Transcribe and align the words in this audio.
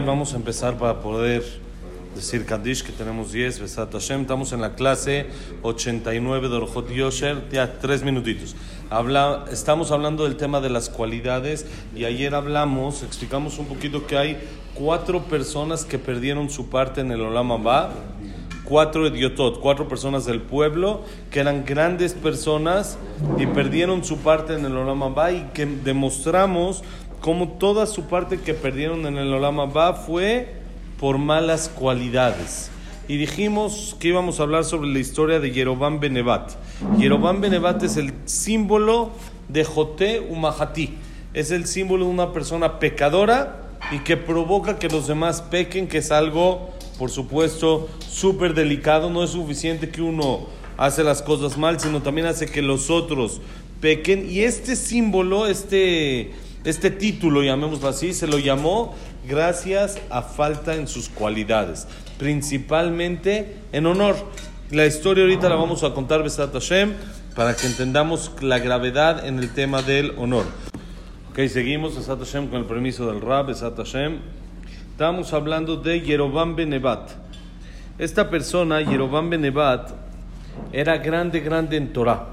vamos 0.00 0.32
a 0.32 0.36
empezar 0.36 0.78
para 0.78 1.02
poder 1.02 1.44
decir 2.14 2.46
Kaddish, 2.46 2.82
que 2.82 2.90
tenemos 2.90 3.30
10, 3.30 3.60
Besat 3.60 3.92
Hashem. 3.92 4.22
Estamos 4.22 4.54
en 4.54 4.62
la 4.62 4.74
clase 4.76 5.26
89 5.60 6.48
de 6.48 6.56
Orjot 6.56 6.88
Yosher, 6.88 7.50
ya 7.52 7.78
tres 7.80 8.02
minutitos. 8.02 8.56
Habla, 8.88 9.44
estamos 9.52 9.90
hablando 9.90 10.24
del 10.24 10.38
tema 10.38 10.62
de 10.62 10.70
las 10.70 10.88
cualidades 10.88 11.66
y 11.94 12.06
ayer 12.06 12.34
hablamos, 12.34 13.02
explicamos 13.02 13.58
un 13.58 13.66
poquito 13.66 14.06
que 14.06 14.16
hay 14.16 14.38
cuatro 14.72 15.24
personas 15.24 15.84
que 15.84 15.98
perdieron 15.98 16.48
su 16.48 16.70
parte 16.70 17.02
en 17.02 17.12
el 17.12 17.20
Olam 17.20 17.52
Abba, 17.52 17.92
cuatro 18.64 19.06
idiotot, 19.06 19.60
cuatro 19.60 19.86
personas 19.86 20.24
del 20.24 20.40
pueblo 20.40 21.02
que 21.30 21.40
eran 21.40 21.66
grandes 21.66 22.14
personas 22.14 22.96
y 23.36 23.44
perdieron 23.44 24.02
su 24.02 24.16
parte 24.20 24.54
en 24.54 24.64
el 24.64 24.74
Olam 24.74 25.02
Abba 25.02 25.30
y 25.30 25.50
que 25.52 25.66
demostramos 25.66 26.82
como 27.22 27.48
toda 27.48 27.86
su 27.86 28.02
parte 28.02 28.40
que 28.40 28.52
perdieron 28.52 29.06
en 29.06 29.16
el 29.16 29.32
Olam 29.32 29.60
Abba 29.60 29.94
fue 29.94 30.54
por 30.98 31.18
malas 31.18 31.68
cualidades. 31.68 32.68
Y 33.08 33.16
dijimos 33.16 33.96
que 33.98 34.08
íbamos 34.08 34.40
a 34.40 34.42
hablar 34.42 34.64
sobre 34.64 34.88
la 34.88 34.98
historia 34.98 35.38
de 35.38 35.52
Yerobam 35.52 36.00
Benevat. 36.00 36.52
Yerobam 36.98 37.40
Benevat 37.40 37.82
es 37.84 37.96
el 37.96 38.12
símbolo 38.24 39.10
de 39.48 39.64
Joté 39.64 40.20
Umahati. 40.20 40.94
Es 41.32 41.52
el 41.52 41.66
símbolo 41.66 42.06
de 42.06 42.10
una 42.10 42.32
persona 42.32 42.80
pecadora 42.80 43.70
y 43.92 44.00
que 44.00 44.16
provoca 44.16 44.78
que 44.78 44.88
los 44.88 45.06
demás 45.06 45.42
pequen, 45.42 45.86
que 45.86 45.98
es 45.98 46.10
algo, 46.10 46.70
por 46.98 47.10
supuesto, 47.10 47.88
súper 48.08 48.52
delicado. 48.54 49.10
No 49.10 49.22
es 49.22 49.30
suficiente 49.30 49.90
que 49.90 50.02
uno 50.02 50.46
hace 50.76 51.04
las 51.04 51.22
cosas 51.22 51.56
mal, 51.56 51.78
sino 51.78 52.02
también 52.02 52.26
hace 52.26 52.46
que 52.46 52.62
los 52.62 52.90
otros 52.90 53.40
pequen. 53.80 54.28
Y 54.28 54.40
este 54.40 54.74
símbolo, 54.74 55.46
este 55.46 56.32
este 56.64 56.90
título, 56.90 57.42
llamémoslo 57.42 57.88
así, 57.88 58.14
se 58.14 58.28
lo 58.28 58.38
llamó 58.38 58.94
gracias 59.28 59.98
a 60.10 60.22
falta 60.22 60.76
en 60.76 60.86
sus 60.86 61.08
cualidades, 61.08 61.88
principalmente 62.18 63.56
en 63.72 63.86
honor. 63.86 64.14
La 64.70 64.86
historia 64.86 65.24
ahorita 65.24 65.48
la 65.48 65.56
vamos 65.56 65.82
a 65.82 65.92
contar 65.92 66.22
Besat 66.22 66.52
Hashem 66.52 66.92
para 67.34 67.56
que 67.56 67.66
entendamos 67.66 68.30
la 68.40 68.60
gravedad 68.60 69.26
en 69.26 69.40
el 69.40 69.52
tema 69.52 69.82
del 69.82 70.12
honor. 70.18 70.44
Ok, 71.30 71.40
seguimos 71.48 71.96
Besat 71.96 72.20
Hashem 72.20 72.46
con 72.46 72.60
el 72.60 72.66
permiso 72.66 73.10
del 73.10 73.20
Rab, 73.20 73.46
Besat 73.46 73.76
Hashem. 73.76 74.20
Estamos 74.92 75.32
hablando 75.32 75.76
de 75.76 76.00
Yerobam 76.00 76.54
Benevat. 76.54 77.10
Esta 77.98 78.30
persona, 78.30 78.80
Yerobam 78.80 79.30
Benevat, 79.30 79.90
era 80.72 80.98
grande, 80.98 81.40
grande 81.40 81.76
en 81.76 81.92
Torah 81.92 82.31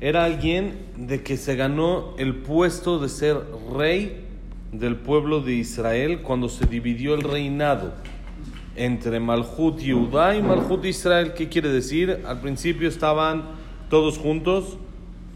era 0.00 0.24
alguien 0.24 0.78
de 0.96 1.22
que 1.22 1.36
se 1.36 1.56
ganó 1.56 2.14
el 2.16 2.36
puesto 2.36 2.98
de 2.98 3.10
ser 3.10 3.36
rey 3.76 4.24
del 4.72 4.96
pueblo 4.96 5.40
de 5.42 5.54
Israel 5.54 6.22
cuando 6.22 6.48
se 6.48 6.64
dividió 6.64 7.14
el 7.14 7.22
reinado 7.22 7.92
entre 8.76 9.20
Malhut 9.20 9.78
Yehudá 9.78 10.36
y 10.36 10.42
Malhut 10.42 10.86
Israel. 10.86 11.34
¿Qué 11.34 11.50
quiere 11.50 11.68
decir? 11.68 12.22
Al 12.26 12.40
principio 12.40 12.88
estaban 12.88 13.42
todos 13.90 14.16
juntos, 14.16 14.78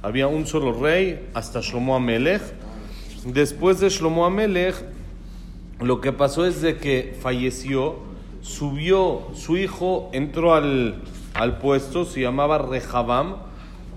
había 0.00 0.28
un 0.28 0.46
solo 0.46 0.72
rey 0.72 1.28
hasta 1.34 1.60
Shlomo 1.60 1.94
Amelech. 1.94 2.42
Después 3.26 3.80
de 3.80 3.90
Shlomo 3.90 4.24
Amelech, 4.24 4.76
lo 5.80 6.00
que 6.00 6.12
pasó 6.12 6.46
es 6.46 6.62
de 6.62 6.78
que 6.78 7.14
falleció, 7.20 7.96
subió 8.40 9.26
su 9.34 9.58
hijo, 9.58 10.08
entró 10.14 10.54
al, 10.54 11.02
al 11.34 11.58
puesto, 11.58 12.06
se 12.06 12.22
llamaba 12.22 12.56
Rehabam 12.56 13.36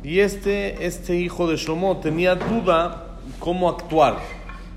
y 0.04 0.20
este, 0.20 0.86
este 0.86 1.16
hijo 1.16 1.48
de 1.50 1.58
Shlomo 1.58 1.98
tenía 1.98 2.36
duda 2.36 3.20
cómo 3.40 3.70
actuar. 3.70 4.18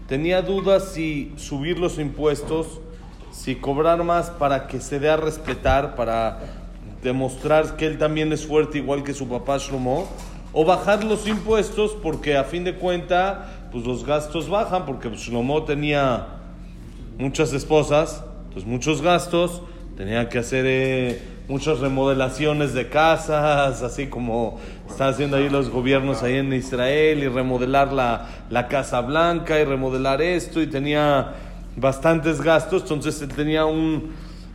Tenía 0.08 0.42
duda 0.42 0.80
si 0.80 1.32
subir 1.36 1.78
los 1.78 1.98
impuestos, 1.98 2.80
si 3.30 3.54
cobrar 3.54 4.02
más 4.02 4.30
para 4.30 4.66
que 4.66 4.80
se 4.80 4.98
dé 4.98 5.08
a 5.10 5.16
respetar, 5.16 5.94
para 5.94 6.40
demostrar 7.02 7.76
que 7.76 7.86
él 7.86 7.98
también 7.98 8.32
es 8.32 8.46
fuerte 8.46 8.78
igual 8.78 9.04
que 9.04 9.14
su 9.14 9.28
papá 9.28 9.58
Shlomo, 9.58 10.08
o 10.52 10.64
bajar 10.64 11.04
los 11.04 11.28
impuestos 11.28 11.96
porque 12.02 12.36
a 12.36 12.44
fin 12.44 12.64
de 12.64 12.74
cuenta 12.74 13.68
pues 13.70 13.86
los 13.86 14.04
gastos 14.04 14.48
bajan 14.48 14.84
porque 14.84 15.08
Shlomo 15.10 15.62
tenía 15.62 16.26
muchas 17.18 17.52
esposas, 17.52 18.24
entonces 18.44 18.68
muchos 18.68 19.00
gastos, 19.00 19.62
tenía 19.96 20.28
que 20.28 20.38
hacer 20.38 20.64
eh, 20.66 21.22
muchas 21.50 21.80
remodelaciones 21.80 22.74
de 22.74 22.88
casas, 22.88 23.82
así 23.82 24.06
como 24.06 24.60
están 24.88 25.08
haciendo 25.08 25.36
ahí 25.36 25.48
los 25.50 25.68
gobiernos 25.68 26.22
ahí 26.22 26.36
en 26.36 26.52
Israel, 26.52 27.18
y 27.18 27.28
remodelar 27.28 27.92
la, 27.92 28.28
la 28.50 28.68
Casa 28.68 29.00
Blanca, 29.00 29.58
y 29.58 29.64
remodelar 29.64 30.22
esto, 30.22 30.62
y 30.62 30.68
tenía 30.68 31.34
bastantes 31.76 32.40
gastos, 32.40 32.82
entonces 32.82 33.26
tenía 33.34 33.66
un 33.66 34.12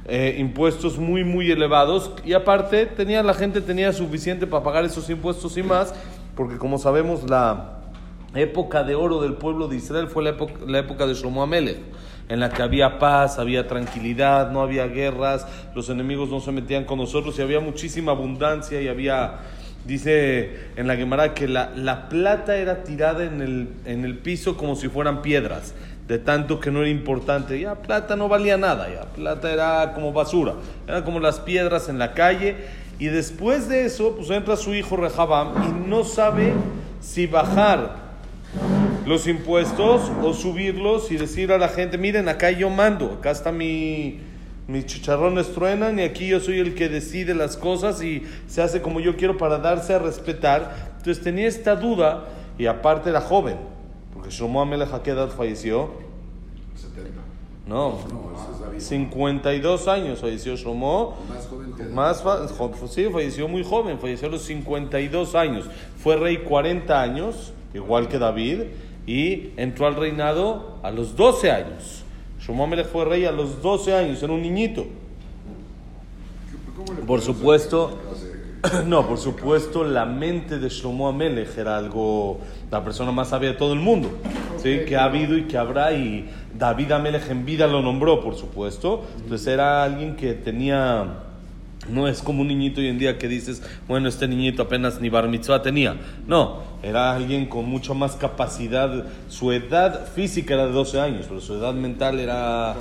eh, 0.07 0.37
impuestos 0.39 0.97
muy, 0.97 1.25
muy 1.25 1.51
elevados, 1.51 2.13
y 2.23 2.31
aparte 2.31 2.85
tenía, 2.85 3.21
la 3.21 3.33
gente 3.33 3.59
tenía 3.59 3.91
suficiente 3.91 4.47
para 4.47 4.63
pagar 4.63 4.85
esos 4.85 5.09
impuestos 5.09 5.57
y 5.57 5.63
más, 5.63 5.93
porque 6.33 6.57
como 6.57 6.77
sabemos 6.77 7.29
la 7.29 7.74
época 8.39 8.83
de 8.83 8.95
oro 8.95 9.21
del 9.21 9.33
pueblo 9.33 9.67
de 9.67 9.77
Israel 9.77 10.07
fue 10.07 10.23
la 10.23 10.31
época, 10.31 10.53
la 10.67 10.79
época 10.79 11.05
de 11.05 11.13
Shlomo 11.13 11.43
Amelech 11.43 11.79
en 12.29 12.39
la 12.39 12.49
que 12.49 12.63
había 12.63 12.97
paz, 12.97 13.37
había 13.37 13.67
tranquilidad, 13.67 14.51
no 14.51 14.61
había 14.61 14.87
guerras, 14.87 15.47
los 15.75 15.89
enemigos 15.89 16.29
no 16.29 16.39
se 16.39 16.51
metían 16.51 16.85
con 16.85 16.97
nosotros 16.97 17.37
y 17.37 17.41
había 17.41 17.59
muchísima 17.59 18.13
abundancia 18.13 18.81
y 18.81 18.87
había, 18.87 19.39
dice 19.85 20.69
en 20.75 20.87
la 20.87 20.95
Gemara, 20.95 21.33
que 21.33 21.47
la, 21.47 21.71
la 21.75 22.09
plata 22.09 22.57
era 22.57 22.83
tirada 22.83 23.23
en 23.23 23.41
el, 23.41 23.69
en 23.85 24.05
el 24.05 24.17
piso 24.17 24.57
como 24.57 24.75
si 24.75 24.89
fueran 24.89 25.21
piedras, 25.21 25.75
de 26.07 26.17
tanto 26.17 26.59
que 26.59 26.71
no 26.71 26.81
era 26.81 26.89
importante. 26.89 27.59
Ya 27.59 27.75
plata 27.75 28.15
no 28.15 28.27
valía 28.27 28.57
nada, 28.57 28.89
ya 28.91 29.05
plata 29.13 29.51
era 29.51 29.93
como 29.93 30.11
basura, 30.11 30.53
eran 30.87 31.03
como 31.03 31.19
las 31.19 31.39
piedras 31.39 31.89
en 31.89 31.99
la 31.99 32.13
calle. 32.13 32.55
Y 32.97 33.07
después 33.07 33.67
de 33.67 33.85
eso, 33.85 34.15
pues 34.15 34.29
entra 34.29 34.55
su 34.55 34.73
hijo 34.73 34.95
Rehabam 34.95 35.51
y 35.67 35.89
no 35.89 36.05
sabe 36.05 36.53
si 37.01 37.27
bajar 37.27 38.04
los 39.05 39.27
impuestos 39.27 40.11
o 40.23 40.33
subirlos 40.33 41.11
y 41.11 41.17
decir 41.17 41.51
a 41.51 41.57
la 41.57 41.67
gente, 41.69 41.97
miren, 41.97 42.27
acá 42.27 42.51
yo 42.51 42.69
mando, 42.69 43.17
acá 43.19 43.31
está 43.31 43.51
mi, 43.51 44.19
mis 44.67 44.85
chicharrones 44.85 45.53
truenan 45.53 45.99
y 45.99 46.03
aquí 46.03 46.27
yo 46.27 46.39
soy 46.39 46.59
el 46.59 46.73
que 46.75 46.89
decide 46.89 47.35
las 47.35 47.55
cosas 47.57 48.01
y 48.01 48.23
se 48.47 48.61
hace 48.61 48.81
como 48.81 48.99
yo 48.99 49.15
quiero 49.15 49.37
para 49.37 49.59
darse 49.59 49.93
a 49.93 49.99
respetar. 49.99 50.93
Entonces 50.97 51.23
tenía 51.23 51.47
esta 51.47 51.75
duda 51.75 52.25
y 52.57 52.65
aparte 52.65 53.09
era 53.11 53.21
joven, 53.21 53.57
porque 54.13 54.29
Shlomo 54.31 54.61
Amelech 54.61 54.91
a 54.93 55.03
qué 55.03 55.11
edad 55.11 55.29
falleció? 55.29 55.91
70. 56.75 57.21
No, 57.67 57.99
no 58.11 58.35
52 58.79 59.87
años 59.87 60.19
falleció 60.19 60.55
Shlomo. 60.55 61.15
Más 61.29 61.47
joven 61.47 61.73
que 61.73 61.83
Más 61.83 62.21
fa- 62.23 62.47
sí, 62.89 63.05
falleció 63.11 63.47
muy 63.47 63.63
joven, 63.63 63.99
falleció 63.99 64.27
a 64.27 64.31
los 64.31 64.41
52 64.43 65.35
años. 65.35 65.65
Fue 66.01 66.15
rey 66.17 66.37
40 66.39 67.01
años, 67.01 67.53
igual 67.73 68.07
que 68.07 68.19
David, 68.19 68.63
y 69.07 69.51
entró 69.57 69.87
al 69.87 69.95
reinado 69.95 70.77
a 70.83 70.91
los 70.91 71.15
12 71.15 71.51
años. 71.51 72.03
Shlomo 72.39 72.65
Amelech 72.65 72.87
fue 72.87 73.05
rey 73.05 73.25
a 73.25 73.31
los 73.31 73.61
12 73.61 73.93
años, 73.93 74.21
era 74.21 74.33
un 74.33 74.41
niñito. 74.41 74.85
¿Cómo 76.75 76.93
le 76.93 77.05
Por 77.05 77.21
supuesto, 77.21 77.97
no, 78.85 79.07
por 79.07 79.17
supuesto, 79.17 79.83
la 79.83 80.05
mente 80.05 80.59
de 80.59 80.69
Shlomo 80.69 81.07
Amelech 81.07 81.57
era 81.57 81.77
algo, 81.77 82.39
la 82.71 82.83
persona 82.83 83.11
más 83.11 83.29
sabia 83.29 83.49
de 83.49 83.55
todo 83.55 83.73
el 83.73 83.79
mundo, 83.79 84.09
¿sí? 84.57 84.81
que 84.87 84.95
ha 84.95 85.05
habido 85.05 85.37
y 85.37 85.43
que 85.43 85.57
habrá, 85.57 85.93
y 85.93 86.29
David 86.57 86.91
Amelech 86.91 87.29
en 87.29 87.45
vida 87.45 87.67
lo 87.67 87.81
nombró, 87.81 88.21
por 88.21 88.35
supuesto. 88.35 89.05
Entonces 89.17 89.47
era 89.47 89.83
alguien 89.83 90.15
que 90.15 90.33
tenía, 90.33 91.05
no 91.89 92.07
es 92.07 92.21
como 92.21 92.41
un 92.41 92.47
niñito 92.47 92.81
hoy 92.81 92.87
en 92.87 92.97
día 92.97 93.17
que 93.17 93.27
dices, 93.27 93.61
bueno, 93.87 94.09
este 94.09 94.27
niñito 94.27 94.63
apenas 94.63 94.99
ni 95.01 95.09
bar 95.09 95.27
mitzvah 95.27 95.61
tenía. 95.61 95.97
No, 96.27 96.63
era 96.83 97.13
alguien 97.15 97.45
con 97.45 97.65
mucha 97.65 97.93
más 97.93 98.15
capacidad. 98.15 99.05
Su 99.29 99.51
edad 99.51 100.07
física 100.07 100.53
era 100.53 100.67
de 100.67 100.71
12 100.71 100.99
años, 100.99 101.25
pero 101.27 101.41
su 101.41 101.55
edad 101.55 101.73
mental 101.73 102.19
era 102.19 102.75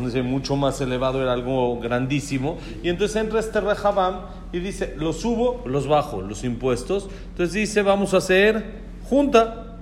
no 0.00 0.10
sé, 0.10 0.22
mucho 0.22 0.56
más 0.56 0.80
elevado, 0.80 1.22
era 1.22 1.32
algo 1.32 1.78
grandísimo. 1.80 2.58
Y 2.82 2.88
entonces 2.88 3.16
entra 3.16 3.40
este 3.40 3.60
Rehabam 3.60 4.20
y 4.52 4.58
dice, 4.58 4.94
los 4.96 5.20
subo, 5.20 5.62
los 5.66 5.86
bajo, 5.86 6.22
los 6.22 6.44
impuestos. 6.44 7.08
Entonces 7.30 7.54
dice, 7.54 7.82
vamos 7.82 8.14
a 8.14 8.18
hacer 8.18 8.64
junta, 9.08 9.76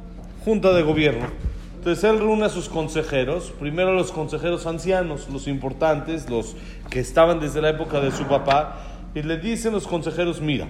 junta 0.45 0.73
de 0.73 0.83
gobierno. 0.83 1.52
Entonces 1.83 2.05
él 2.05 2.21
reúne 2.21 2.45
a 2.45 2.49
sus 2.49 2.69
consejeros, 2.69 3.53
primero 3.59 3.93
los 3.93 4.13
consejeros 4.13 4.67
ancianos, 4.67 5.29
los 5.29 5.49
importantes, 5.49 6.31
los 6.31 6.55
que 6.89 7.01
estaban 7.01 7.41
desde 7.41 7.61
la 7.61 7.71
época 7.71 7.99
de 7.99 8.13
su 8.13 8.23
papá, 8.27 8.77
y 9.17 9.23
le 9.23 9.37
dicen 9.37 9.73
los 9.73 9.89
consejeros, 9.89 10.41
mira, 10.41 10.69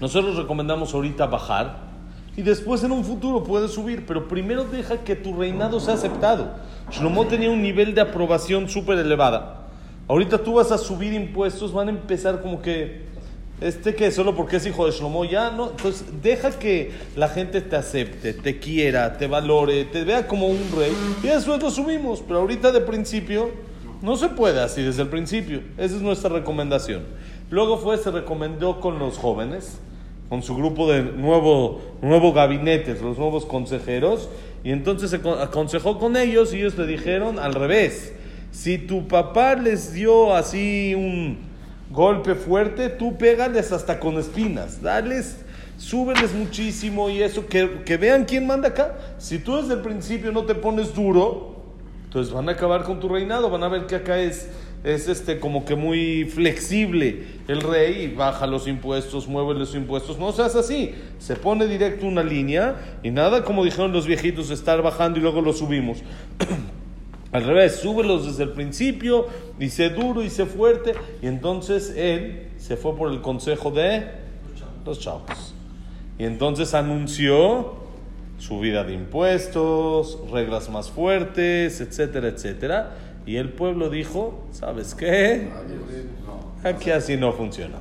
nosotros 0.00 0.38
recomendamos 0.38 0.94
ahorita 0.94 1.26
bajar 1.26 1.80
y 2.34 2.40
después 2.40 2.82
en 2.82 2.92
un 2.92 3.04
futuro 3.04 3.44
puedes 3.44 3.72
subir, 3.72 4.06
pero 4.06 4.26
primero 4.26 4.64
deja 4.64 5.04
que 5.04 5.16
tu 5.16 5.36
reinado 5.36 5.78
sea 5.80 5.92
aceptado. 5.92 6.54
Shlomo 6.90 7.26
tenía 7.26 7.50
un 7.50 7.60
nivel 7.60 7.94
de 7.94 8.00
aprobación 8.00 8.70
súper 8.70 8.98
elevada. 8.98 9.66
Ahorita 10.08 10.38
tú 10.38 10.54
vas 10.54 10.72
a 10.72 10.78
subir 10.78 11.12
impuestos, 11.12 11.74
van 11.74 11.88
a 11.88 11.90
empezar 11.90 12.40
como 12.40 12.62
que 12.62 13.04
Este 13.60 13.94
que 13.94 14.10
solo 14.10 14.34
porque 14.34 14.56
es 14.56 14.66
hijo 14.66 14.84
de 14.84 14.92
Shlomo 14.92 15.24
ya, 15.24 15.50
no. 15.50 15.70
Entonces, 15.70 16.04
deja 16.22 16.50
que 16.50 16.90
la 17.16 17.28
gente 17.28 17.60
te 17.60 17.76
acepte, 17.76 18.34
te 18.34 18.58
quiera, 18.58 19.16
te 19.16 19.26
valore, 19.26 19.84
te 19.84 20.04
vea 20.04 20.26
como 20.26 20.48
un 20.48 20.60
rey. 20.76 20.92
Y 21.22 21.28
después 21.28 21.62
lo 21.62 21.70
subimos. 21.70 22.20
Pero 22.26 22.40
ahorita 22.40 22.72
de 22.72 22.80
principio, 22.80 23.50
no 24.02 24.16
se 24.16 24.28
puede 24.28 24.60
así 24.60 24.82
desde 24.82 25.02
el 25.02 25.08
principio. 25.08 25.60
Esa 25.78 25.96
es 25.96 26.02
nuestra 26.02 26.28
recomendación. 26.30 27.04
Luego 27.50 27.78
fue, 27.78 27.96
se 27.96 28.10
recomendó 28.10 28.80
con 28.80 28.98
los 28.98 29.16
jóvenes, 29.18 29.78
con 30.28 30.42
su 30.42 30.56
grupo 30.56 30.90
de 30.90 31.02
nuevo, 31.02 31.80
nuevo 32.02 32.32
gabinetes, 32.32 33.00
los 33.00 33.16
nuevos 33.18 33.46
consejeros. 33.46 34.28
Y 34.64 34.72
entonces 34.72 35.10
se 35.10 35.20
con- 35.20 35.40
aconsejó 35.40 35.98
con 35.98 36.16
ellos 36.16 36.52
y 36.52 36.58
ellos 36.58 36.76
le 36.76 36.86
dijeron 36.86 37.38
al 37.38 37.54
revés. 37.54 38.12
Si 38.50 38.78
tu 38.78 39.06
papá 39.06 39.54
les 39.54 39.92
dio 39.92 40.34
así 40.34 40.94
un 40.96 41.38
golpe 41.94 42.34
fuerte, 42.34 42.90
tú 42.90 43.16
pégales 43.16 43.72
hasta 43.72 44.00
con 44.00 44.18
espinas, 44.18 44.82
dales, 44.82 45.38
súbeles 45.78 46.34
muchísimo 46.34 47.08
y 47.08 47.22
eso, 47.22 47.46
que, 47.46 47.82
que 47.84 47.96
vean 47.96 48.24
quién 48.24 48.46
manda 48.46 48.68
acá. 48.68 48.98
Si 49.18 49.38
tú 49.38 49.56
desde 49.56 49.74
el 49.74 49.80
principio 49.80 50.32
no 50.32 50.44
te 50.44 50.54
pones 50.54 50.94
duro, 50.94 51.54
entonces 52.04 52.32
van 52.32 52.48
a 52.48 52.52
acabar 52.52 52.82
con 52.82 53.00
tu 53.00 53.08
reinado, 53.08 53.48
van 53.48 53.62
a 53.62 53.68
ver 53.68 53.86
que 53.86 53.94
acá 53.94 54.18
es, 54.18 54.48
es 54.82 55.08
este, 55.08 55.38
como 55.40 55.64
que 55.64 55.76
muy 55.76 56.24
flexible 56.24 57.26
el 57.48 57.60
rey 57.60 58.12
baja 58.14 58.46
los 58.46 58.66
impuestos, 58.68 59.26
mueve 59.28 59.58
los 59.58 59.74
impuestos. 59.74 60.18
No 60.18 60.32
seas 60.32 60.56
así, 60.56 60.94
se 61.18 61.36
pone 61.36 61.66
directo 61.66 62.06
una 62.06 62.22
línea 62.22 62.98
y 63.02 63.10
nada 63.10 63.44
como 63.44 63.64
dijeron 63.64 63.92
los 63.92 64.06
viejitos, 64.06 64.50
estar 64.50 64.82
bajando 64.82 65.18
y 65.18 65.22
luego 65.22 65.40
lo 65.40 65.52
subimos. 65.52 65.98
Al 67.34 67.42
revés, 67.42 67.80
súbelos 67.80 68.26
desde 68.26 68.44
el 68.44 68.50
principio, 68.50 69.26
y 69.58 69.66
duro 69.88 70.22
y 70.22 70.30
fuerte. 70.30 70.94
Y 71.20 71.26
entonces 71.26 71.92
él 71.96 72.50
se 72.58 72.76
fue 72.76 72.96
por 72.96 73.10
el 73.10 73.22
consejo 73.22 73.72
de 73.72 74.06
los 74.86 75.00
chavos. 75.00 75.52
Y 76.16 76.26
entonces 76.26 76.74
anunció 76.74 77.74
subida 78.38 78.84
de 78.84 78.94
impuestos, 78.94 80.20
reglas 80.30 80.70
más 80.70 80.92
fuertes, 80.92 81.80
etcétera, 81.80 82.28
etcétera. 82.28 82.94
Y 83.26 83.34
el 83.34 83.48
pueblo 83.48 83.90
dijo, 83.90 84.44
¿sabes 84.52 84.94
qué? 84.94 85.48
Aquí 86.62 86.92
así 86.92 87.16
no 87.16 87.32
funciona. 87.32 87.78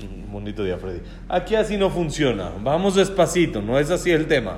Un 0.00 0.32
bonito 0.32 0.64
día, 0.64 0.78
Freddy. 0.78 1.00
Aquí 1.28 1.56
así 1.56 1.76
no 1.76 1.90
funciona. 1.90 2.52
Vamos 2.62 2.94
despacito, 2.94 3.60
no 3.60 3.78
es 3.78 3.90
así 3.90 4.12
el 4.12 4.26
tema. 4.26 4.56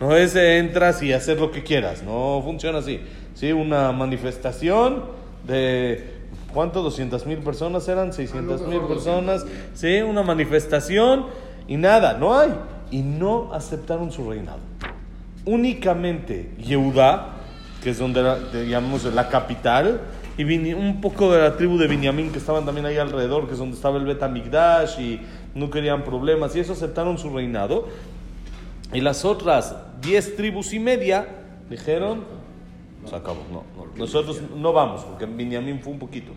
No 0.00 0.14
es 0.14 0.36
entras 0.36 1.02
y 1.02 1.12
hacer 1.12 1.40
lo 1.40 1.50
que 1.50 1.62
quieras. 1.62 2.02
No 2.02 2.40
funciona 2.44 2.78
así. 2.78 3.00
Sí, 3.34 3.52
una 3.52 3.92
manifestación 3.92 5.04
de 5.46 6.12
¿cuánto? 6.52 6.82
200 6.82 7.26
mil 7.26 7.38
personas 7.38 7.86
eran, 7.88 8.12
600 8.12 8.66
mil 8.66 8.80
personas. 8.80 9.46
Sí, 9.74 10.00
una 10.02 10.22
manifestación 10.22 11.26
y 11.68 11.76
nada, 11.76 12.14
no 12.14 12.38
hay. 12.38 12.50
Y 12.90 13.00
no 13.02 13.52
aceptaron 13.52 14.12
su 14.12 14.28
reinado. 14.30 14.58
Únicamente 15.44 16.50
Yehudá, 16.58 17.36
que 17.82 17.90
es 17.90 17.98
donde 17.98 18.22
de- 18.52 18.68
llamamos 18.68 19.04
la 19.04 19.28
capital, 19.28 20.00
y 20.38 20.72
un 20.74 21.00
poco 21.00 21.32
de 21.32 21.40
la 21.40 21.56
tribu 21.56 21.78
de 21.78 21.86
Binyamin 21.86 22.30
que 22.30 22.38
estaban 22.38 22.66
también 22.66 22.84
ahí 22.86 22.98
alrededor, 22.98 23.46
que 23.46 23.54
es 23.54 23.58
donde 23.58 23.76
estaba 23.76 23.96
el 23.96 24.04
Betamigdash 24.04 25.00
y 25.00 25.20
no 25.54 25.70
querían 25.70 26.04
problemas, 26.04 26.54
y 26.56 26.60
eso 26.60 26.72
aceptaron 26.74 27.16
su 27.16 27.30
reinado. 27.30 27.88
Y 28.92 29.00
las 29.00 29.24
otras 29.24 29.74
diez 30.00 30.36
tribus 30.36 30.72
y 30.72 30.78
media 30.78 31.26
dijeron, 31.70 32.24
se 33.08 33.14
acabó, 33.16 33.40
no, 33.52 33.62
no, 33.76 33.86
nosotros 33.96 34.40
no 34.56 34.72
vamos, 34.72 35.02
porque 35.04 35.24
en 35.24 35.36
Binyamin 35.36 35.80
fue 35.80 35.92
un 35.92 35.98
poquito. 35.98 36.32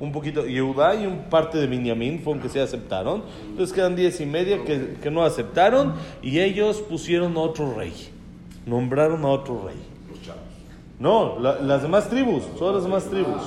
Un 0.00 0.10
poquito, 0.10 0.44
Yehudá 0.46 0.94
y 0.96 1.06
un 1.06 1.24
parte 1.30 1.58
de 1.58 1.66
Binyamin 1.68 2.20
fue 2.22 2.36
que 2.40 2.48
se 2.48 2.60
aceptaron. 2.60 3.22
Entonces 3.50 3.72
quedan 3.72 3.94
diez 3.94 4.20
y 4.20 4.26
media 4.26 4.64
que, 4.64 4.94
que 5.00 5.10
no 5.12 5.22
aceptaron 5.24 5.94
y 6.22 6.40
ellos 6.40 6.78
pusieron 6.80 7.36
a 7.36 7.40
otro 7.40 7.74
rey. 7.74 7.92
Nombraron 8.66 9.24
a 9.24 9.28
otro 9.28 9.62
rey. 9.66 9.76
No, 10.98 11.38
la- 11.38 11.60
las 11.60 11.82
demás 11.82 12.08
tribus, 12.08 12.42
todas 12.58 12.74
las 12.76 12.84
demás 12.84 13.04
tribus. 13.04 13.42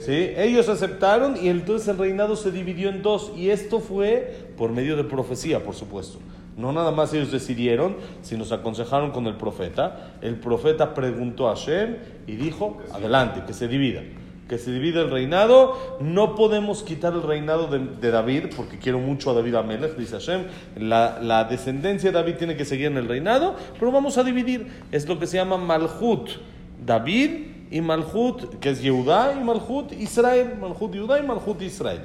¿sí? 0.00 0.30
Ellos 0.36 0.68
aceptaron 0.68 1.36
y 1.36 1.48
entonces 1.48 1.86
el 1.88 1.98
reinado 1.98 2.34
se 2.36 2.50
dividió 2.50 2.88
en 2.88 3.02
dos. 3.02 3.32
Y 3.36 3.50
esto 3.50 3.78
fue 3.80 4.48
por 4.56 4.72
medio 4.72 4.96
de 4.96 5.04
profecía, 5.04 5.62
por 5.62 5.74
supuesto. 5.74 6.18
No 6.60 6.72
nada 6.72 6.90
más 6.90 7.14
ellos 7.14 7.32
decidieron, 7.32 7.96
sino 8.22 8.44
se 8.44 8.54
aconsejaron 8.54 9.12
con 9.12 9.26
el 9.26 9.36
profeta. 9.36 10.12
El 10.20 10.36
profeta 10.36 10.92
preguntó 10.94 11.48
a 11.48 11.56
Hashem 11.56 11.96
y 12.26 12.36
dijo, 12.36 12.78
adelante, 12.92 13.42
que 13.46 13.54
se 13.54 13.66
divida. 13.66 14.02
Que 14.46 14.58
se 14.58 14.70
divida 14.72 15.00
el 15.00 15.10
reinado. 15.10 15.98
No 16.00 16.34
podemos 16.34 16.82
quitar 16.82 17.14
el 17.14 17.22
reinado 17.22 17.68
de, 17.68 17.78
de 17.78 18.10
David, 18.10 18.46
porque 18.56 18.78
quiero 18.78 18.98
mucho 18.98 19.30
a 19.30 19.34
David 19.34 19.54
Amelech, 19.54 19.96
dice 19.96 20.16
Hashem. 20.16 20.42
La, 20.76 21.18
la 21.22 21.44
descendencia 21.44 22.10
de 22.10 22.18
David 22.18 22.34
tiene 22.34 22.56
que 22.56 22.64
seguir 22.64 22.86
en 22.86 22.98
el 22.98 23.08
reinado, 23.08 23.56
pero 23.78 23.90
vamos 23.90 24.18
a 24.18 24.24
dividir. 24.24 24.66
Es 24.92 25.08
lo 25.08 25.18
que 25.18 25.26
se 25.26 25.38
llama 25.38 25.56
Malhut. 25.56 26.28
David 26.84 27.30
y 27.70 27.80
Malhut, 27.80 28.58
que 28.58 28.70
es 28.70 28.82
Yehudá, 28.82 29.34
y 29.40 29.44
Malhut 29.44 29.92
Israel. 29.92 30.56
Malhut 30.60 30.92
Yehudá 30.92 31.20
y 31.20 31.22
Malhut 31.22 31.62
Israel. 31.62 32.00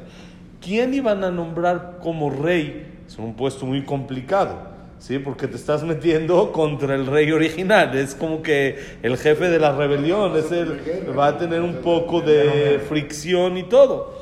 ¿Quién 0.61 0.93
iban 0.93 1.23
a 1.23 1.31
nombrar 1.31 1.99
como 2.01 2.29
rey? 2.29 2.94
Es 3.07 3.17
un 3.17 3.33
puesto 3.33 3.65
muy 3.65 3.83
complicado. 3.83 4.75
¿Sí? 4.99 5.19
Porque 5.19 5.47
te 5.47 5.55
estás 5.55 5.83
metiendo 5.83 6.51
contra 6.53 6.95
el 6.95 7.05
rey 7.05 7.31
original. 7.31 7.95
Es 7.95 8.15
como 8.15 8.41
que 8.41 8.79
el 9.03 9.17
jefe 9.17 9.49
de 9.49 9.59
la 9.59 9.75
rebelión 9.75 10.35
es 10.35 10.51
el, 10.51 10.79
va 11.17 11.27
a 11.27 11.37
tener 11.37 11.61
un 11.61 11.75
poco 11.75 12.21
de 12.21 12.79
fricción 12.87 13.57
y 13.57 13.63
todo. 13.63 14.15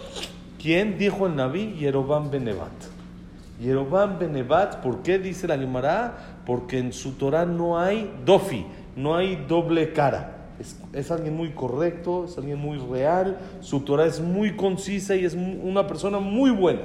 ¿Quién 0.61 0.97
dijo 0.97 1.27
el 1.27 1.35
Naví? 1.35 1.75
Yerobam 1.79 2.31
Benevat. 2.31 2.71
Yerobam 3.61 4.17
Benevat, 4.19 4.81
¿por 4.81 5.03
qué 5.03 5.19
dice 5.19 5.47
la 5.47 5.57
Gemara? 5.57 6.39
Porque 6.45 6.79
en 6.79 6.91
su 6.91 7.13
Torah 7.13 7.45
no 7.45 7.79
hay 7.79 8.11
dofi, 8.25 8.65
no 8.95 9.15
hay 9.15 9.45
doble 9.47 9.93
cara. 9.93 10.37
Es, 10.59 10.77
es 10.93 11.11
alguien 11.11 11.35
muy 11.35 11.51
correcto, 11.51 12.25
es 12.25 12.37
alguien 12.37 12.59
muy 12.59 12.77
real, 12.77 13.37
su 13.61 13.81
Torah 13.81 14.05
es 14.05 14.19
muy 14.19 14.55
concisa 14.55 15.15
y 15.15 15.25
es 15.25 15.33
una 15.33 15.87
persona 15.87 16.19
muy 16.19 16.51
buena. 16.51 16.81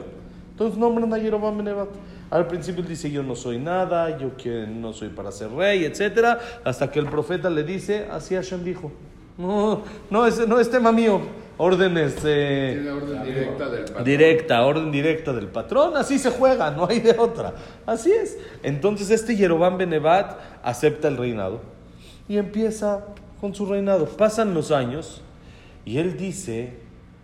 Entonces 0.58 0.76
nombran 0.76 1.14
a 1.14 1.18
Yerobam 1.18 1.56
Benevat. 1.56 1.88
Al 2.30 2.48
principio 2.48 2.82
él 2.82 2.88
dice, 2.88 3.08
yo 3.12 3.22
no 3.22 3.36
soy 3.36 3.60
nada, 3.60 4.18
yo 4.18 4.36
que 4.36 4.66
no 4.66 4.92
soy 4.92 5.08
para 5.08 5.30
ser 5.30 5.52
rey, 5.52 5.84
etc. 5.84 6.36
Hasta 6.64 6.90
que 6.90 6.98
el 6.98 7.06
profeta 7.06 7.48
le 7.48 7.62
dice, 7.62 8.08
así 8.10 8.34
Hashem 8.34 8.64
dijo. 8.64 8.90
No, 9.36 9.82
no 10.10 10.26
es, 10.26 10.48
no 10.48 10.58
es 10.58 10.68
tema 10.68 10.90
mío. 10.90 11.20
Órdenes... 11.58 12.16
eh, 12.24 12.82
la 12.84 12.96
orden 12.96 13.22
directa 13.22 13.68
del 13.68 13.84
patrón. 13.84 14.04
Directa, 14.04 14.66
orden 14.66 14.90
directa 14.90 15.32
del 15.32 15.46
patrón, 15.46 15.96
así 15.96 16.18
se 16.18 16.30
juega, 16.30 16.72
no 16.72 16.86
hay 16.86 16.98
de 16.98 17.12
otra. 17.16 17.54
Así 17.86 18.10
es. 18.10 18.36
Entonces 18.64 19.10
este 19.10 19.36
Yerobam 19.36 19.78
Benevat 19.78 20.40
acepta 20.64 21.06
el 21.06 21.16
reinado 21.16 21.60
y 22.28 22.36
empieza 22.36 23.04
con 23.40 23.54
su 23.54 23.64
reinado. 23.64 24.06
Pasan 24.06 24.54
los 24.54 24.72
años 24.72 25.22
y 25.84 25.98
él 25.98 26.16
dice, 26.16 26.72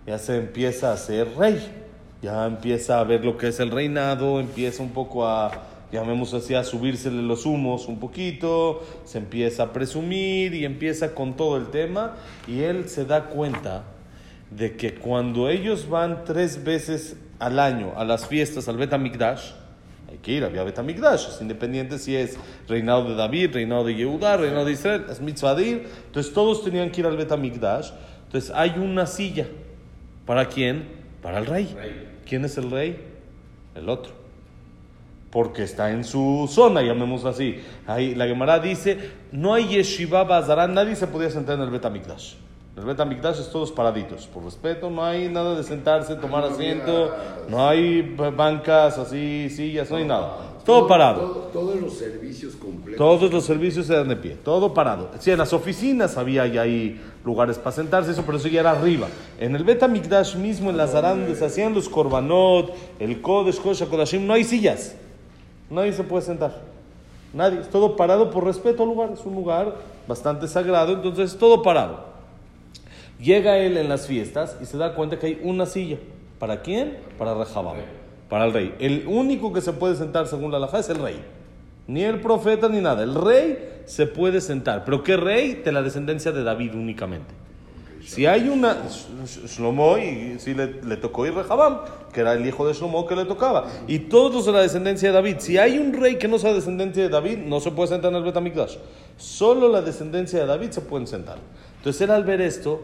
ya 0.06 0.18
se 0.18 0.36
empieza 0.36 0.92
a 0.92 0.96
ser 0.96 1.36
rey, 1.36 1.83
ya 2.24 2.46
empieza 2.46 3.00
a 3.00 3.04
ver 3.04 3.22
lo 3.22 3.36
que 3.36 3.48
es 3.48 3.60
el 3.60 3.70
reinado, 3.70 4.40
empieza 4.40 4.82
un 4.82 4.92
poco 4.92 5.26
a, 5.26 5.50
llamemos 5.92 6.32
así, 6.32 6.54
a 6.54 6.64
subírsele 6.64 7.20
los 7.20 7.44
humos 7.44 7.86
un 7.86 8.00
poquito, 8.00 8.82
se 9.04 9.18
empieza 9.18 9.64
a 9.64 9.72
presumir 9.74 10.54
y 10.54 10.64
empieza 10.64 11.14
con 11.14 11.36
todo 11.36 11.58
el 11.58 11.66
tema 11.66 12.14
y 12.48 12.62
él 12.62 12.88
se 12.88 13.04
da 13.04 13.26
cuenta 13.26 13.84
de 14.50 14.74
que 14.74 14.94
cuando 14.94 15.50
ellos 15.50 15.86
van 15.86 16.24
tres 16.24 16.64
veces 16.64 17.18
al 17.38 17.58
año 17.58 17.92
a 17.94 18.04
las 18.04 18.26
fiestas 18.26 18.68
al 18.68 18.78
Betamigdash, 18.78 19.50
hay 20.10 20.16
que 20.16 20.32
ir, 20.32 20.44
había 20.44 20.64
Betamigdash, 20.64 21.28
es 21.28 21.42
independiente 21.42 21.98
si 21.98 22.16
es 22.16 22.38
reinado 22.66 23.06
de 23.06 23.16
David, 23.16 23.50
reinado 23.52 23.84
de 23.84 23.96
Yehudá, 23.96 24.38
reinado 24.38 24.64
de 24.64 24.72
Israel, 24.72 25.04
es 25.10 25.20
mitzvah 25.20 25.54
de 25.54 25.66
ir. 25.66 25.88
Entonces 26.06 26.32
todos 26.32 26.64
tenían 26.64 26.90
que 26.90 27.02
ir 27.02 27.06
al 27.06 27.18
Betamigdash. 27.18 27.90
Entonces 28.26 28.50
hay 28.54 28.78
una 28.78 29.06
silla. 29.06 29.46
¿Para 30.24 30.46
quién? 30.48 30.88
Para 31.20 31.38
el 31.38 31.46
rey. 31.46 32.13
¿Quién 32.34 32.46
es 32.46 32.58
el 32.58 32.68
rey? 32.68 33.00
El 33.76 33.88
otro. 33.88 34.10
Porque 35.30 35.62
está 35.62 35.92
en 35.92 36.02
su 36.02 36.50
zona, 36.50 36.82
llamémoslo 36.82 37.30
así. 37.30 37.60
Ahí, 37.86 38.16
la 38.16 38.26
Gemara 38.26 38.58
dice, 38.58 39.12
no 39.30 39.54
hay 39.54 39.68
yeshiva 39.68 40.24
bazará, 40.24 40.66
nadie 40.66 40.96
se 40.96 41.06
podía 41.06 41.30
sentar 41.30 41.54
en 41.54 41.60
el 41.62 41.70
Betamigdash. 41.70 42.34
En 42.74 42.80
el 42.80 42.86
Betamigdash 42.86 43.38
es 43.38 43.52
todos 43.52 43.70
paraditos. 43.70 44.26
Por 44.26 44.42
respeto, 44.42 44.90
no 44.90 45.04
hay 45.04 45.28
nada 45.28 45.54
de 45.54 45.62
sentarse, 45.62 46.16
tomar 46.16 46.42
asiento, 46.42 47.14
no 47.48 47.68
hay 47.68 48.02
bancas 48.36 48.98
así, 48.98 49.48
sillas, 49.48 49.88
no 49.92 49.98
hay 49.98 50.04
nada. 50.04 50.36
Todo 50.64 50.86
parado. 50.88 51.20
todo- 51.20 51.34
todos 51.52 51.80
los 51.80 51.92
servicios 51.94 52.54
completos. 52.56 52.98
Todos 52.98 53.32
los 53.32 53.44
servicios 53.44 53.88
eran 53.90 54.08
de 54.08 54.16
pie, 54.16 54.36
todo 54.42 54.72
parado. 54.74 55.10
Sí, 55.20 55.30
en 55.30 55.38
las 55.38 55.52
oficinas 55.52 56.16
había 56.16 56.46
ya 56.46 56.62
ahí 56.62 57.00
lugares 57.24 57.58
para 57.58 57.76
sentarse, 57.76 58.10
eso, 58.12 58.22
pero 58.24 58.38
eso 58.38 58.48
ya 58.48 58.60
era 58.60 58.70
arriba. 58.72 59.08
En 59.38 59.54
el 59.54 59.62
Bet 59.64 59.86
Mikdash 59.88 60.36
mismo, 60.36 60.70
en 60.70 60.76
las 60.76 60.94
arandas, 60.94 61.26
donde 61.26 61.38
se 61.38 61.44
hacían 61.44 61.74
los 61.74 61.88
korbanot, 61.88 62.72
el 62.98 63.20
Kodesh, 63.20 63.60
Kodesh, 63.60 63.86
Kodashim, 63.86 64.26
no 64.26 64.32
hay 64.32 64.44
sillas. 64.44 64.96
Nadie 65.70 65.92
se 65.92 66.02
puede 66.02 66.22
sentar. 66.22 66.62
Nadie. 67.32 67.60
Es 67.60 67.68
todo 67.70 67.96
parado 67.96 68.30
por 68.30 68.44
respeto 68.44 68.82
al 68.84 68.88
lugar. 68.88 69.10
Es 69.12 69.24
un 69.24 69.34
lugar 69.34 69.74
bastante 70.06 70.46
sagrado, 70.48 70.92
entonces 70.92 71.32
es 71.32 71.38
todo 71.38 71.62
parado. 71.62 72.04
Llega 73.20 73.58
él 73.58 73.76
en 73.76 73.88
las 73.88 74.06
fiestas 74.06 74.56
y 74.60 74.66
se 74.66 74.76
da 74.76 74.94
cuenta 74.94 75.18
que 75.18 75.26
hay 75.26 75.40
una 75.42 75.66
silla. 75.66 75.98
¿Para 76.38 76.62
quién? 76.62 76.98
Para 77.18 77.34
Rehabam. 77.34 77.76
Para 78.28 78.46
el 78.46 78.52
rey. 78.52 78.74
El 78.78 79.04
único 79.06 79.52
que 79.52 79.60
se 79.60 79.72
puede 79.72 79.96
sentar 79.96 80.26
según 80.26 80.50
la 80.50 80.58
halajá 80.58 80.78
es 80.78 80.88
el 80.88 80.98
rey. 80.98 81.22
Ni 81.86 82.02
el 82.02 82.20
profeta 82.20 82.68
ni 82.68 82.80
nada. 82.80 83.02
El 83.02 83.14
rey 83.14 83.82
se 83.84 84.06
puede 84.06 84.40
sentar. 84.40 84.84
¿Pero 84.84 85.02
qué 85.02 85.16
rey? 85.16 85.62
De 85.64 85.72
la 85.72 85.82
descendencia 85.82 86.32
de 86.32 86.42
David 86.42 86.74
únicamente. 86.74 87.34
Si 88.06 88.26
hay 88.26 88.48
una. 88.48 88.76
Shlomo, 89.46 89.96
y 89.98 90.38
si 90.38 90.52
le, 90.54 90.82
le 90.82 90.96
tocó 90.96 91.26
ir 91.26 91.34
Rehabam, 91.34 91.80
que 92.12 92.20
era 92.20 92.34
el 92.34 92.46
hijo 92.46 92.66
de 92.66 92.74
Shlomo 92.74 93.06
que 93.06 93.16
le 93.16 93.24
tocaba. 93.24 93.66
Y 93.86 93.98
todos 93.98 94.34
los 94.34 94.46
de 94.46 94.52
la 94.52 94.60
descendencia 94.60 95.08
de 95.08 95.14
David. 95.14 95.36
Si 95.38 95.56
hay 95.56 95.78
un 95.78 95.92
rey 95.92 96.16
que 96.16 96.28
no 96.28 96.38
sea 96.38 96.52
descendencia 96.52 97.02
de 97.02 97.08
David, 97.08 97.38
no 97.38 97.60
se 97.60 97.70
puede 97.70 97.88
sentar 97.88 98.10
en 98.10 98.18
el 98.18 98.24
Betamikdash. 98.24 98.76
Solo 99.16 99.68
la 99.68 99.80
descendencia 99.80 100.40
de 100.40 100.46
David 100.46 100.70
se 100.70 100.80
pueden 100.82 101.06
sentar. 101.06 101.38
Entonces 101.78 102.02
él 102.02 102.10
al 102.10 102.24
ver 102.24 102.40
esto, 102.40 102.82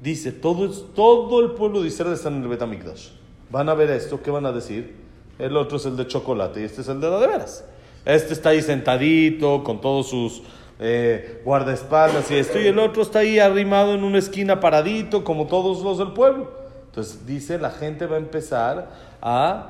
dice: 0.00 0.32
todo, 0.32 0.70
todo 0.70 1.40
el 1.40 1.50
pueblo 1.52 1.82
de 1.82 1.88
Israel 1.88 2.14
está 2.14 2.28
en 2.28 2.42
el 2.42 2.48
Betamikdash. 2.48 3.08
Van 3.52 3.68
a 3.68 3.74
ver 3.74 3.90
esto, 3.90 4.22
¿qué 4.22 4.30
van 4.30 4.46
a 4.46 4.50
decir? 4.52 4.96
El 5.38 5.58
otro 5.58 5.76
es 5.76 5.84
el 5.84 5.94
de 5.94 6.06
chocolate 6.06 6.62
y 6.62 6.64
este 6.64 6.80
es 6.80 6.88
el 6.88 7.02
de 7.02 7.10
la 7.10 7.20
de 7.20 7.26
veras. 7.26 7.62
Este 8.06 8.32
está 8.32 8.48
ahí 8.48 8.62
sentadito 8.62 9.62
con 9.62 9.78
todos 9.82 10.08
sus 10.08 10.42
eh, 10.80 11.42
guardaespaldas 11.44 12.30
y 12.30 12.36
esto, 12.36 12.58
y 12.58 12.68
el 12.68 12.78
otro 12.78 13.02
está 13.02 13.18
ahí 13.18 13.38
arrimado 13.38 13.92
en 13.92 14.04
una 14.04 14.16
esquina 14.16 14.58
paradito, 14.58 15.22
como 15.22 15.48
todos 15.48 15.82
los 15.82 15.98
del 15.98 16.12
pueblo. 16.12 16.50
Entonces 16.86 17.26
dice, 17.26 17.58
la 17.58 17.70
gente 17.70 18.06
va 18.06 18.16
a 18.16 18.20
empezar 18.20 18.90
a 19.20 19.68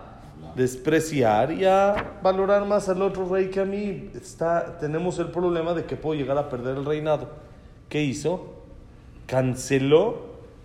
despreciar 0.55 1.51
y 1.53 1.65
a 1.65 2.19
valorar 2.23 2.65
más 2.65 2.89
al 2.89 3.03
otro 3.03 3.29
rey 3.29 3.51
que 3.51 3.59
a 3.59 3.65
mí. 3.65 4.11
Está, 4.15 4.79
tenemos 4.79 5.19
el 5.19 5.33
problema 5.33 5.75
de 5.75 5.87
que 5.87 5.97
puedo 5.97 6.15
llegar 6.15 6.39
a 6.39 6.49
perder 6.49 6.77
el 6.77 6.85
reinado. 6.85 7.31
¿Qué 7.89 8.01
hizo? 8.01 8.63
Canceló 9.27 10.19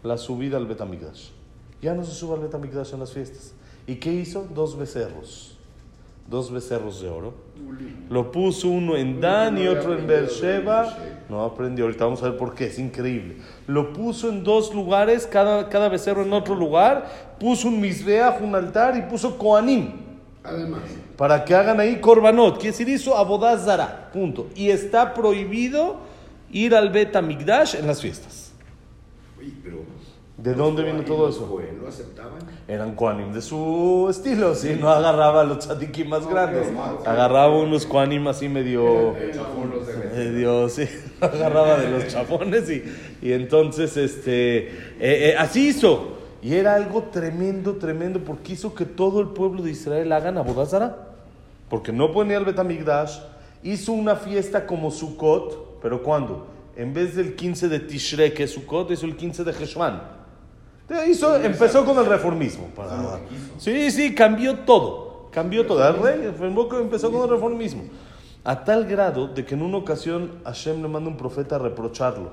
la 0.04 0.20
subida 0.20 0.58
al 0.58 0.68
Betamigdash. 0.68 1.37
Ya 1.82 1.94
no 1.94 2.04
se 2.04 2.12
sube 2.12 2.36
al 2.36 2.42
Betamigdash 2.42 2.94
en 2.94 3.00
las 3.00 3.14
fiestas. 3.14 3.54
¿Y 3.86 3.96
qué 3.96 4.12
hizo? 4.12 4.48
Dos 4.54 4.78
becerros 4.78 5.58
dos 6.30 6.52
becerros 6.52 7.02
de 7.02 7.10
oro. 7.10 7.34
Lo 8.10 8.32
puso 8.32 8.70
uno 8.70 8.96
en 8.96 9.20
Dan 9.20 9.58
y 9.58 9.68
otro 9.68 9.98
en 9.98 10.06
Beersheba. 10.06 10.98
No 11.30 11.44
aprendió, 11.44 11.86
ahorita 11.86 12.06
vamos 12.06 12.22
a 12.22 12.30
ver 12.30 12.38
por 12.38 12.54
qué, 12.54 12.66
es 12.66 12.80
increíble. 12.80 13.38
Lo 13.66 13.94
puso 13.94 14.30
en 14.30 14.44
dos 14.44 14.74
lugares, 14.74 15.26
cada, 15.26 15.70
cada 15.70 15.90
becerro 15.90 16.24
en 16.24 16.34
otro 16.34 16.56
lugar. 16.56 17.36
Puso 17.40 17.70
un 17.70 17.80
misbeach, 17.80 18.42
un 18.42 18.56
altar 18.56 18.98
y 18.98 19.02
puso 19.10 19.38
Koanim. 19.38 19.92
Además. 20.44 20.82
Para 21.18 21.44
que 21.44 21.56
hagan 21.56 21.80
ahí 21.80 22.00
korbanot. 22.00 22.56
Quiere 22.56 22.72
decir, 22.72 22.90
hizo 22.90 23.18
abodazara. 23.18 24.10
Punto. 24.12 24.48
Y 24.56 24.70
está 24.70 25.14
prohibido 25.14 25.98
ir 26.52 26.76
al 26.76 26.90
Bet 26.90 27.20
Migdash 27.22 27.76
en 27.76 27.88
las 27.88 28.02
fiestas. 28.02 28.52
Oye, 29.40 29.54
pero 29.64 29.84
¿De 30.38 30.54
dónde 30.54 30.84
viene 30.84 31.02
todo 31.02 31.30
eso? 31.30 31.50
Cohen 31.50 31.80
¿Lo 31.82 31.88
aceptaban? 31.88 32.38
Eran 32.68 32.94
Koanim 32.94 33.34
de 33.34 33.42
su 33.42 34.06
estilo, 34.08 34.54
¿sí? 34.54 34.78
No 34.80 34.90
agarraba 34.90 35.42
a 35.42 35.44
los 35.44 35.60
tzadikim 35.60 36.10
más 36.10 36.28
grandes. 36.28 36.68
Agarraba 37.06 37.58
unos 37.58 37.88
Koanim 37.88 38.28
así 38.28 38.48
medio... 38.48 39.16
Medio, 40.14 40.70
sí. 40.70 40.88
Agarraba 41.22 41.80
de 41.80 41.90
los 41.90 42.08
chapones 42.08 42.70
y, 42.70 42.84
y 43.20 43.32
entonces, 43.32 43.98
este... 43.98 44.58
eh, 44.68 44.70
eh, 45.00 45.36
así 45.40 45.70
hizo. 45.70 46.18
Y 46.44 46.54
era 46.54 46.76
algo 46.76 47.06
tremendo, 47.12 47.78
tremendo, 47.78 48.20
porque 48.20 48.54
hizo 48.54 48.76
que 48.76 48.86
todo 48.86 49.22
el 49.22 49.30
pueblo 49.30 49.64
de 49.64 49.72
Israel 49.72 50.12
hagan 50.12 50.38
abodazara. 50.38 51.16
Porque 51.68 51.92
no 51.92 52.12
ponía 52.12 52.38
el 52.38 52.46
Betamigdash. 52.46 53.22
Hizo 53.64 53.92
una 53.92 54.16
fiesta 54.16 54.68
como 54.68 54.92
Sukkot, 54.92 55.80
pero 55.82 56.04
¿cuándo? 56.04 56.46
En 56.76 56.94
vez 56.94 57.16
del 57.16 57.36
15 57.36 57.70
de 57.70 57.80
Tishrei, 57.80 58.36
que 58.36 58.44
es 58.44 58.52
Sukkot, 58.52 58.92
hizo 58.92 59.08
el 59.08 59.16
15 59.16 59.44
de 59.44 59.52
Heshvan. 59.52 60.17
Hizo, 61.08 61.36
empezó 61.36 61.86
con 61.86 61.98
el 61.98 62.06
reformismo. 62.06 62.68
Para, 62.68 63.20
sí, 63.58 63.92
sí, 63.92 64.16
cambió 64.16 64.60
todo. 64.60 65.28
Cambió 65.32 65.66
todo. 65.66 65.86
El 65.88 66.02
rey 66.02 66.34
empezó 66.82 67.12
con 67.12 67.24
el 67.24 67.30
reformismo. 67.30 67.84
A 68.44 68.64
tal 68.64 68.86
grado 68.86 69.28
de 69.28 69.44
que 69.44 69.56
en 69.56 69.62
una 69.62 69.78
ocasión 69.78 70.40
Hashem 70.46 70.82
le 70.82 70.88
manda 70.88 71.10
un 71.10 71.18
profeta 71.18 71.58
a 71.58 71.60
reprocharlo. 71.60 72.32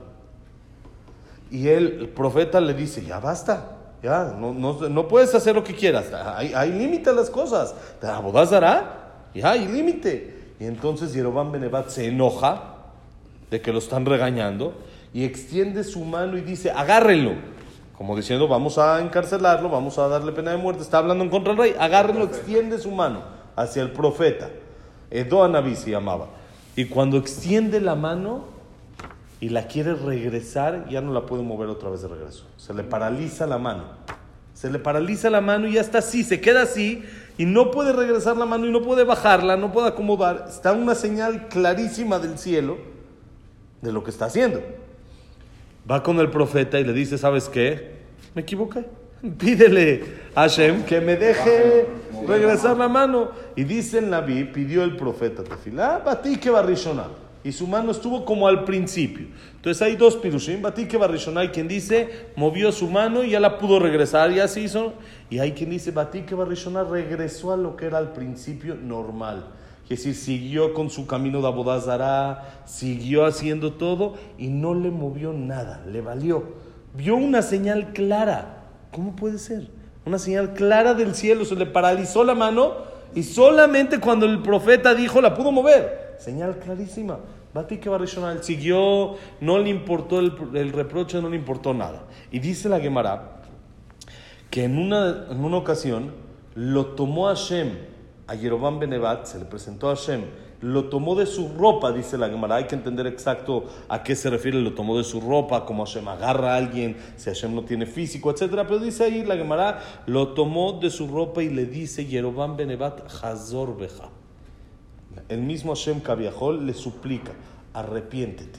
Y 1.51 1.69
él, 1.69 1.99
el 2.01 2.09
profeta 2.09 2.61
le 2.61 2.75
dice, 2.75 3.05
ya 3.05 3.19
basta. 3.19 3.71
Ya, 4.03 4.35
no, 4.39 4.53
no, 4.53 4.89
no 4.89 5.09
puedes 5.09 5.35
hacer 5.35 5.55
lo 5.55 5.65
que 5.65 5.75
quieras. 5.75 6.13
Hay, 6.13 6.53
hay 6.55 6.71
límite 6.71 7.11
a 7.11 7.13
las 7.15 7.31
cosas. 7.31 7.75
¿Te 8.01 8.07
dará? 8.07 9.29
Ya, 9.35 9.51
hay 9.51 9.67
límite. 9.67 10.55
Y 10.61 10.67
entonces 10.67 11.13
Yerobam 11.13 11.51
Benevat 11.51 11.89
se 11.89 12.07
enoja 12.07 12.75
de 13.51 13.61
que 13.61 13.73
lo 13.73 13.79
están 13.79 14.05
regañando 14.05 14.75
y 15.13 15.25
extiende 15.25 15.85
su 15.85 16.05
mano 16.05 16.37
y 16.37 16.43
dice, 16.43 16.71
agárrenlo. 16.71 17.33
Como 17.97 18.17
diciendo, 18.17 18.49
vamos 18.49 18.79
a 18.79 19.01
encarcelarlo, 19.01 19.69
vamos 19.69 19.99
a 19.99 20.09
darle 20.09 20.33
pena 20.33 20.51
de 20.51 20.57
muerte. 20.57 20.83
Está 20.83 20.99
hablando 20.99 21.23
en 21.23 21.31
contra 21.31 21.53
del 21.53 21.63
rey. 21.63 21.77
Agárrenlo, 21.79 22.25
extiende 22.25 22.79
su 22.79 22.91
mano 22.91 23.23
hacia 23.55 23.83
el 23.83 23.93
profeta. 23.93 24.51
Edo 25.11 25.45
Anabí 25.45 25.77
se 25.77 25.91
llamaba. 25.91 26.27
Y 26.75 26.87
cuando 26.87 27.17
extiende 27.17 27.81
la 27.81 27.95
mano 27.95 28.47
y 29.41 29.51
la 29.51 29.69
quiere 29.69 29.95
regresar, 29.95 30.89
ya 30.89 31.01
no 31.01 31.13
la 31.13 31.27
puede 31.27 31.45
mover 31.45 31.69
otra 31.69 31.89
vez 31.89 32.03
de 32.03 32.09
regreso. 32.09 32.47
Se 32.57 32.75
le 32.75 32.83
paraliza 32.83 33.47
la 33.47 33.59
mano. 33.59 33.85
Se 34.55 34.71
le 34.71 34.79
paraliza 34.79 35.31
la 35.31 35.41
mano 35.41 35.69
y 35.69 35.75
ya 35.75 35.81
está 35.81 35.99
así, 35.99 36.25
se 36.25 36.41
queda 36.41 36.63
así 36.63 37.05
y 37.37 37.45
no 37.45 37.71
puede 37.73 37.93
regresar 37.93 38.37
la 38.37 38.47
mano 38.47 38.67
y 38.67 38.71
no 38.71 38.83
puede 38.83 39.05
bajarla, 39.05 39.57
no 39.57 39.73
puede 39.73 39.89
acomodar. 39.89 40.47
Está 40.49 40.73
una 40.73 40.95
señal 40.95 41.49
clarísima 41.49 42.19
del 42.19 42.39
cielo 42.39 42.79
de 43.83 43.93
lo 43.93 44.03
que 44.03 44.11
está 44.11 44.27
haciendo. 44.27 44.63
Va 45.91 46.03
con 46.03 46.19
el 46.19 46.31
profeta 46.31 46.81
y 46.81 46.85
le 46.85 46.93
dice, 46.93 47.19
¿sabes 47.19 47.49
qué? 47.49 47.93
Me 48.35 48.43
equivoqué. 48.43 48.85
Pídele 49.39 50.03
a 50.35 50.43
Hashem 50.43 50.85
que 50.85 51.01
me 51.01 51.17
deje 51.17 51.87
regresar 52.27 52.77
la 52.77 52.89
mano. 52.89 53.31
Y 53.55 53.65
dice 53.65 53.99
en 53.99 54.11
la 54.11 54.21
Biblia, 54.21 54.53
pidió 54.53 54.83
el 54.83 54.97
profeta 54.97 55.45
Tefilá, 55.45 55.99
batí 56.05 56.37
que 56.37 56.51
barrishona. 56.51 57.09
Y 57.43 57.53
su 57.53 57.67
mano 57.67 57.91
estuvo 57.91 58.25
como 58.25 58.49
al 58.49 58.65
principio. 58.65 59.27
Entonces 59.57 59.83
hay 59.83 59.97
dos 59.97 60.17
pirushim, 60.17 60.63
batí 60.63 60.87
que 60.87 60.97
barrishona. 60.97 61.43
Hay 61.43 61.49
quien 61.49 61.69
dice, 61.69 62.29
movió 62.37 62.73
su 62.73 62.89
mano 62.89 63.23
y 63.23 63.31
ya 63.31 63.41
la 63.41 63.59
pudo 63.59 63.79
regresar, 63.79 64.31
ya 64.33 64.49
se 64.49 64.61
hizo. 64.61 64.95
Y 65.29 65.39
hay 65.39 65.53
quien 65.53 65.69
dice, 65.69 65.91
batí 65.91 66.23
que 66.23 66.35
barrishona 66.35 66.85
regresó 66.85 67.53
a 67.53 67.59
lo 67.59 67.77
que 67.77 67.85
era 67.85 67.99
al 67.99 68.15
principio 68.15 68.75
normal. 68.75 69.45
Es 69.85 70.05
decir, 70.05 70.15
siguió 70.15 70.73
con 70.73 70.89
su 70.89 71.07
camino 71.07 71.43
de 71.43 71.47
Abodazará, 71.47 72.63
siguió 72.65 73.27
haciendo 73.27 73.75
todo 73.75 74.15
y 74.39 74.49
no 74.49 74.75
le 74.75 74.91
movió 74.91 75.33
nada, 75.33 75.85
le 75.87 76.01
valió. 76.01 76.45
Vio 76.95 77.17
una 77.17 77.43
señal 77.43 77.93
clara. 77.93 78.65
¿Cómo 78.93 79.15
puede 79.15 79.39
ser? 79.39 79.69
Una 80.07 80.19
señal 80.19 80.55
clara 80.55 80.95
del 80.95 81.15
cielo, 81.15 81.45
se 81.45 81.55
le 81.55 81.67
paralizó 81.67 82.25
la 82.25 82.35
mano 82.35 82.73
y 83.15 83.23
solamente 83.25 84.01
cuando 84.01 84.27
el 84.27 84.41
profeta 84.43 84.95
dijo 84.95 85.21
la 85.21 85.35
pudo 85.35 85.53
mover. 85.53 86.17
Señal 86.19 86.59
clarísima. 86.59 87.19
Bati 87.53 87.79
que 87.79 87.89
Barishonal 87.89 88.43
siguió, 88.43 89.15
no 89.41 89.59
le 89.59 89.69
importó 89.69 90.19
el, 90.19 90.33
el, 90.55 90.73
reproche, 90.73 91.21
no 91.21 91.29
le 91.29 91.37
importó 91.37 91.73
nada. 91.73 92.05
Y 92.33 92.41
dice 92.41 92.69
la 92.69 92.81
Gemara 92.81 93.43
que 94.51 94.65
en 94.65 94.79
una, 94.79 95.27
en 95.31 95.45
una 95.45 95.57
ocasión 95.59 96.13
lo 96.55 96.87
tomó 96.87 97.27
Hashem 97.27 97.94
a 98.27 98.35
Yerobam 98.35 98.79
Benevat, 98.79 99.27
se 99.27 99.39
le 99.39 99.45
presentó 99.45 99.91
a 99.91 99.97
Hashem, 99.97 100.23
lo 100.61 100.85
tomó 100.89 101.15
de 101.15 101.27
su 101.27 101.49
ropa, 101.49 101.93
dice 101.93 102.17
la 102.17 102.31
Gemara. 102.31 102.57
Hay 102.57 102.65
que 102.65 102.75
entender 102.75 103.07
exacto 103.07 103.65
a 103.89 104.03
qué 104.03 104.17
se 104.17 104.31
refiere, 104.31 104.59
lo 104.61 104.73
tomó 104.73 104.97
de 104.97 105.05
su 105.05 105.21
ropa, 105.21 105.67
como 105.67 105.85
Hashem 105.85 106.09
agarra 106.09 106.55
a 106.55 106.57
alguien, 106.57 106.97
si 107.17 107.29
Hashem 107.29 107.55
no 107.55 107.65
tiene 107.65 107.85
físico, 107.85 108.31
etc. 108.31 108.49
Pero 108.51 108.79
dice 108.79 109.05
ahí 109.05 109.25
la 109.25 109.37
Gemara, 109.37 109.81
lo 110.07 110.29
tomó 110.29 110.73
de 110.81 110.89
su 110.89 111.07
ropa 111.07 111.43
y 111.43 111.51
le 111.51 111.67
dice 111.67 112.07
Yerobam 112.07 112.57
Benevat, 112.57 113.03
Hazor 113.23 113.77
Beja. 113.77 114.09
El 115.29 115.43
mismo 115.43 115.75
Hashem 115.75 116.01
Kaviahol 116.01 116.67
le 116.67 116.73
suplica, 116.73 117.33
arrepiéntete, 117.75 118.59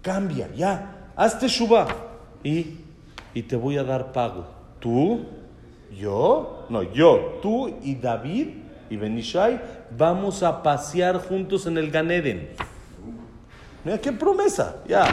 cambia, 0.00 0.50
ya, 0.54 1.12
hazte 1.14 1.46
Shubá 1.46 1.86
y, 2.42 2.78
y 3.34 3.42
te 3.42 3.54
voy 3.54 3.76
a 3.76 3.84
dar 3.84 4.12
pago. 4.12 4.46
¿Tú? 4.80 5.26
¿Yo? 5.96 6.66
No, 6.68 6.82
yo, 6.82 7.38
tú 7.42 7.68
y 7.82 7.94
David 7.94 8.48
y 8.90 8.96
Benishai, 8.96 9.60
vamos 9.96 10.42
a 10.42 10.62
pasear 10.62 11.16
juntos 11.18 11.66
en 11.66 11.78
el 11.78 11.90
Ganeden. 11.90 12.48
Mira 13.84 13.98
qué 13.98 14.12
promesa, 14.12 14.76
ya. 14.86 15.06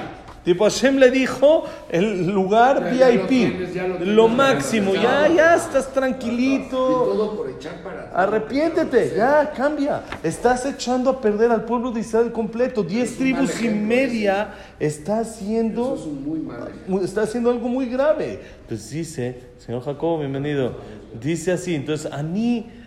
Tipo 0.46 0.65
Hashem 0.65 0.98
le 0.98 1.10
dijo 1.10 1.63
el 1.89 2.27
lugar 2.27 2.94
Ya, 2.94 2.94
ya 2.94 3.10
VIP, 3.10 3.22
lo 3.22 3.27
tienes, 3.27 3.74
ya 3.74 3.88
lo 3.88 3.96
tienes 3.98 4.15
lo 4.15 4.27
máximo, 4.27 4.94
ya, 4.94 5.27
ya 5.27 5.55
estás 5.55 5.89
Y 5.89 5.94
tranquilito. 5.96 6.77
todo 6.77 7.36
por 7.36 7.50
echar 7.50 7.82
para 7.82 8.01
atrás. 8.03 8.13
Arrepiéntete, 8.15 9.13
ya 9.17 9.51
cambia. 9.51 10.03
Estás 10.22 10.67
echando 10.67 11.10
a 11.10 11.20
perder 11.20 11.50
al 11.50 11.65
pueblo 11.65 11.89
de 11.89 12.01
Israel 12.01 12.32
completo. 12.32 12.84
Diez 12.84 13.13
Es 13.13 13.17
tribus 13.17 13.60
y 13.60 13.70
media 13.70 14.53
está 14.79 15.22
haciendo 15.22 15.96
es 15.96 16.05
muy 16.05 17.03
está 17.03 17.24
haciendo 17.24 17.50
algo 17.50 17.67
muy 17.67 17.88
grave. 17.88 18.39
Entonces 18.62 18.91
dice, 18.91 19.41
señor 19.58 19.84
Jacob, 19.84 20.20
bienvenido. 20.20 20.75
Dice 21.20 21.53
así, 21.53 21.74
entonces, 21.74 22.12
Ani 22.12 22.67
bata 22.67 22.85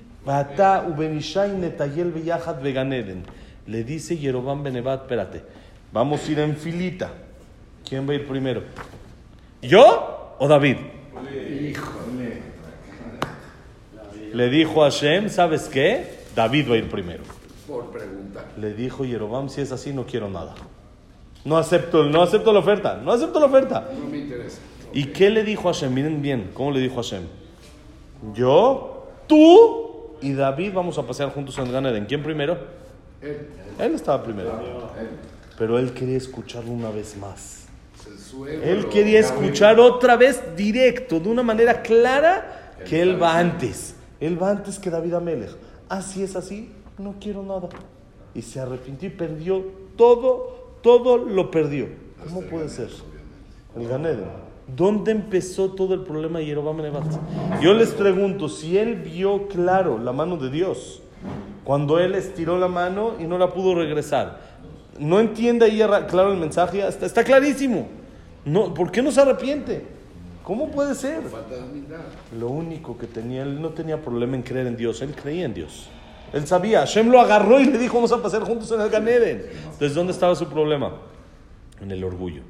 Le 3.66 3.84
dice 3.84 4.16
Yerobam 4.16 4.62
Benevat, 4.62 5.02
espérate, 5.02 5.42
vamos 5.92 6.26
a 6.26 6.32
ir 6.32 6.38
en 6.38 6.56
filita. 6.56 7.10
¿Quién 7.86 8.08
va 8.08 8.12
a 8.12 8.16
ir 8.16 8.26
primero? 8.26 8.62
¿Yo 9.62 10.36
o 10.38 10.48
David? 10.48 10.76
Le 14.32 14.48
dijo 14.48 14.82
a 14.82 14.90
Hashem, 14.90 15.28
¿sabes 15.28 15.68
qué? 15.68 16.18
David 16.34 16.70
va 16.70 16.74
a 16.74 16.78
ir 16.78 16.88
primero. 16.88 17.22
Por 17.66 17.90
preguntar. 17.90 18.46
Le 18.58 18.72
dijo 18.72 19.04
Yerobam, 19.04 19.48
si 19.48 19.60
es 19.60 19.72
así, 19.72 19.92
no 19.92 20.06
quiero 20.06 20.30
nada. 20.30 20.54
No 21.44 21.56
acepto, 21.56 22.04
no 22.04 22.22
acepto 22.22 22.52
la 22.52 22.60
oferta, 22.60 23.00
no 23.02 23.12
acepto 23.12 23.40
la 23.40 23.46
oferta. 23.46 23.88
No 23.98 24.06
me 24.06 24.18
interesa. 24.18 24.60
¿Y 24.92 25.06
qué 25.06 25.30
le 25.30 25.44
dijo 25.44 25.68
a 25.68 25.72
Hashem? 25.72 25.92
Miren 25.92 26.22
bien, 26.22 26.50
¿cómo 26.54 26.70
le 26.70 26.80
dijo 26.80 27.00
a 27.00 27.02
Hashem? 27.02 27.24
Yo, 28.34 29.08
tú 29.26 29.87
y 30.20 30.32
David 30.32 30.72
vamos 30.74 30.98
a 30.98 31.02
pasear 31.06 31.30
juntos 31.30 31.58
en 31.58 31.70
Gan 31.72 31.86
Eden. 31.86 32.06
¿Quién 32.06 32.22
primero? 32.22 32.58
Él, 33.20 33.48
Él 33.78 33.94
estaba 33.94 34.22
primero. 34.22 34.50
él, 34.98 35.08
Pero 35.58 35.78
él 35.78 35.92
quería 35.92 36.16
escucharlo 36.16 36.70
una 36.70 36.90
vez 36.90 37.16
más. 37.16 37.66
Él 38.62 38.88
quería 38.88 39.20
escuchar 39.20 39.78
otra 39.80 40.16
vez 40.16 40.40
directo, 40.56 41.20
de 41.20 41.28
una 41.28 41.42
manera 41.42 41.82
clara, 41.82 42.74
que 42.86 43.02
él 43.02 43.20
va 43.20 43.38
antes. 43.38 43.94
Él 44.20 44.40
va 44.40 44.50
antes 44.50 44.78
que 44.78 44.90
David 44.90 45.14
Amelech. 45.14 45.50
Así 45.88 46.22
es 46.22 46.36
así, 46.36 46.70
no 46.98 47.16
quiero 47.20 47.42
nada. 47.42 47.68
Y 48.34 48.42
se 48.42 48.60
arrepintió 48.60 49.08
y 49.08 49.12
perdió 49.12 49.64
todo, 49.96 50.76
todo 50.82 51.18
lo 51.18 51.50
perdió. 51.50 51.88
¿Cómo 52.24 52.42
puede 52.42 52.68
ser? 52.68 52.88
El 53.76 53.88
Ganeden. 53.88 54.47
¿Dónde 54.76 55.12
empezó 55.12 55.70
todo 55.72 55.94
el 55.94 56.00
problema 56.00 56.40
de 56.40 56.46
Yerobam 56.46 56.76
Nebat? 56.76 57.04
Yo 57.62 57.72
les 57.72 57.90
pregunto, 57.90 58.48
si 58.48 58.76
él 58.76 58.96
vio 58.96 59.48
claro 59.48 59.98
la 59.98 60.12
mano 60.12 60.36
de 60.36 60.50
Dios, 60.50 61.02
cuando 61.64 61.98
él 61.98 62.14
estiró 62.14 62.58
la 62.58 62.68
mano 62.68 63.14
y 63.18 63.24
no 63.24 63.38
la 63.38 63.52
pudo 63.52 63.74
regresar, 63.74 64.40
no 64.98 65.20
entiende 65.20 65.64
ahí 65.64 65.78
claro 66.08 66.32
el 66.32 66.38
mensaje, 66.38 66.86
está, 66.86 67.06
está 67.06 67.24
clarísimo. 67.24 67.88
No, 68.44 68.74
¿Por 68.74 68.90
qué 68.90 69.02
no 69.02 69.10
se 69.10 69.20
arrepiente? 69.20 69.86
¿Cómo 70.44 70.70
puede 70.70 70.94
ser? 70.94 71.22
Lo 72.38 72.48
único 72.48 72.96
que 72.96 73.06
tenía, 73.06 73.42
él 73.42 73.60
no 73.60 73.70
tenía 73.70 74.00
problema 74.00 74.36
en 74.36 74.42
creer 74.42 74.66
en 74.66 74.76
Dios, 74.76 75.00
él 75.02 75.14
creía 75.14 75.46
en 75.46 75.54
Dios. 75.54 75.88
Él 76.32 76.46
sabía, 76.46 76.80
Hashem 76.80 77.10
lo 77.10 77.20
agarró 77.20 77.58
y 77.58 77.64
le 77.64 77.78
dijo, 77.78 77.94
vamos 77.94 78.12
a 78.12 78.22
pasar 78.22 78.42
juntos 78.42 78.70
en 78.72 78.82
el 78.82 78.90
Ganeden. 78.90 79.46
Entonces, 79.64 79.94
¿dónde 79.94 80.12
estaba 80.12 80.34
su 80.34 80.46
problema? 80.46 80.92
En 81.80 81.90
el 81.90 82.04
orgullo. 82.04 82.42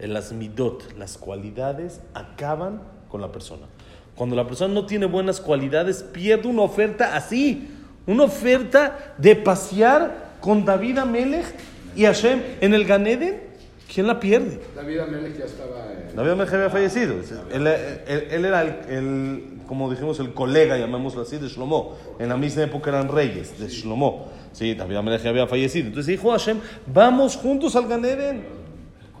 En 0.00 0.14
las 0.14 0.32
midot, 0.32 0.96
las 0.98 1.18
cualidades 1.18 2.00
acaban 2.14 2.82
con 3.08 3.20
la 3.20 3.30
persona. 3.30 3.66
Cuando 4.14 4.34
la 4.36 4.46
persona 4.46 4.72
no 4.74 4.86
tiene 4.86 5.06
buenas 5.06 5.40
cualidades, 5.40 6.02
pierde 6.02 6.48
una 6.48 6.62
oferta 6.62 7.14
así, 7.16 7.68
una 8.06 8.24
oferta 8.24 9.14
de 9.18 9.36
pasear 9.36 10.30
con 10.40 10.64
David 10.64 10.98
Amelech 10.98 11.46
y 11.94 12.04
Hashem 12.04 12.40
en 12.60 12.74
el 12.74 12.84
Ganeden. 12.84 13.50
¿Quién 13.92 14.06
la 14.06 14.20
pierde? 14.20 14.60
David 14.76 15.00
Amelech 15.00 15.36
ya 15.38 15.44
estaba. 15.44 15.86
eh, 15.92 16.12
David 16.14 16.30
Amelech 16.30 16.54
había 16.54 16.70
fallecido. 16.70 17.14
Él, 17.52 17.66
él- 17.66 18.26
él 18.30 18.44
era 18.44 18.62
el, 18.62 18.68
el, 18.88 19.44
como 19.66 19.90
dijimos, 19.90 20.20
el 20.20 20.32
colega, 20.32 20.78
llamémoslo 20.78 21.22
así, 21.22 21.38
de 21.38 21.48
Shlomo. 21.48 21.96
En 22.18 22.28
la 22.28 22.36
misma 22.36 22.62
época 22.62 22.90
eran 22.90 23.08
reyes 23.08 23.58
de 23.58 23.68
Shlomo. 23.68 24.28
Sí, 24.52 24.74
David 24.74 24.96
Amelech 24.96 25.26
había 25.26 25.46
fallecido. 25.46 25.88
Entonces 25.88 26.06
dijo 26.06 26.30
Hashem, 26.30 26.58
vamos 26.86 27.36
juntos 27.36 27.74
al 27.74 27.88
Ganeden. 27.88 28.59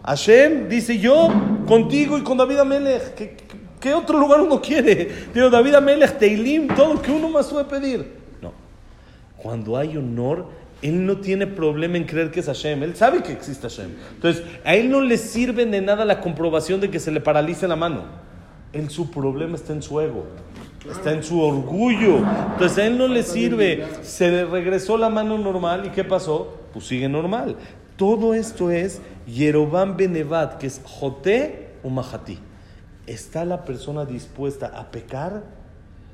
Hashem 0.04 0.68
dice 0.68 0.98
yo 0.98 1.28
contigo 1.66 2.18
y 2.18 2.22
con 2.22 2.38
David 2.38 2.58
Amelech. 2.58 3.14
¿Qué, 3.14 3.36
qué, 3.78 3.94
otro 3.94 4.18
lugar 4.18 4.40
uno 4.40 4.60
quiere? 4.60 5.08
Digo, 5.34 5.50
David 5.50 5.74
Amelech, 5.74 6.18
Teilim, 6.18 6.68
todo, 6.68 7.00
que 7.00 7.10
uno 7.10 7.28
más 7.28 7.48
puede 7.48 7.64
pedir? 7.66 8.12
No. 8.40 8.52
Cuando 9.36 9.76
hay 9.76 9.96
honor, 9.96 10.46
él 10.82 11.04
no 11.04 11.18
tiene 11.18 11.46
problema 11.46 11.98
en 11.98 12.04
creer 12.04 12.30
que 12.30 12.40
es 12.40 12.46
Hashem. 12.46 12.82
Él 12.82 12.96
sabe 12.96 13.22
que 13.22 13.32
existe 13.32 13.68
Hashem. 13.68 13.90
Entonces, 14.14 14.42
a 14.64 14.74
él 14.74 14.90
no 14.90 15.00
le 15.00 15.18
sirve 15.18 15.66
de 15.66 15.80
nada 15.80 16.04
la 16.04 16.20
comprobación 16.20 16.80
de 16.80 16.90
que 16.90 16.98
se 16.98 17.10
le 17.10 17.20
paralice 17.20 17.68
la 17.68 17.76
mano. 17.76 18.04
Él, 18.72 18.88
su 18.88 19.10
problema 19.10 19.56
está 19.56 19.72
en 19.74 19.82
su 19.82 20.00
ego. 20.00 20.24
Está 20.90 21.12
en 21.12 21.22
su 21.22 21.40
orgullo. 21.40 22.18
Entonces, 22.52 22.78
a 22.78 22.86
él 22.86 22.96
no 22.96 23.08
le 23.08 23.22
sirve. 23.22 23.84
Se 24.02 24.30
le 24.30 24.44
regresó 24.46 24.96
la 24.96 25.10
mano 25.10 25.36
normal. 25.36 25.84
¿Y 25.86 25.90
qué 25.90 26.04
pasó? 26.04 26.56
Pues 26.72 26.86
sigue 26.86 27.08
normal. 27.08 27.56
Todo 28.00 28.32
esto 28.32 28.70
es 28.70 29.02
Yerobam 29.26 29.94
Benevat, 29.94 30.56
que 30.56 30.66
es 30.66 30.80
Joté 30.82 31.74
o 31.82 31.90
Mahatí. 31.90 32.38
¿Está 33.06 33.44
la 33.44 33.66
persona 33.66 34.06
dispuesta 34.06 34.68
a 34.68 34.90
pecar 34.90 35.42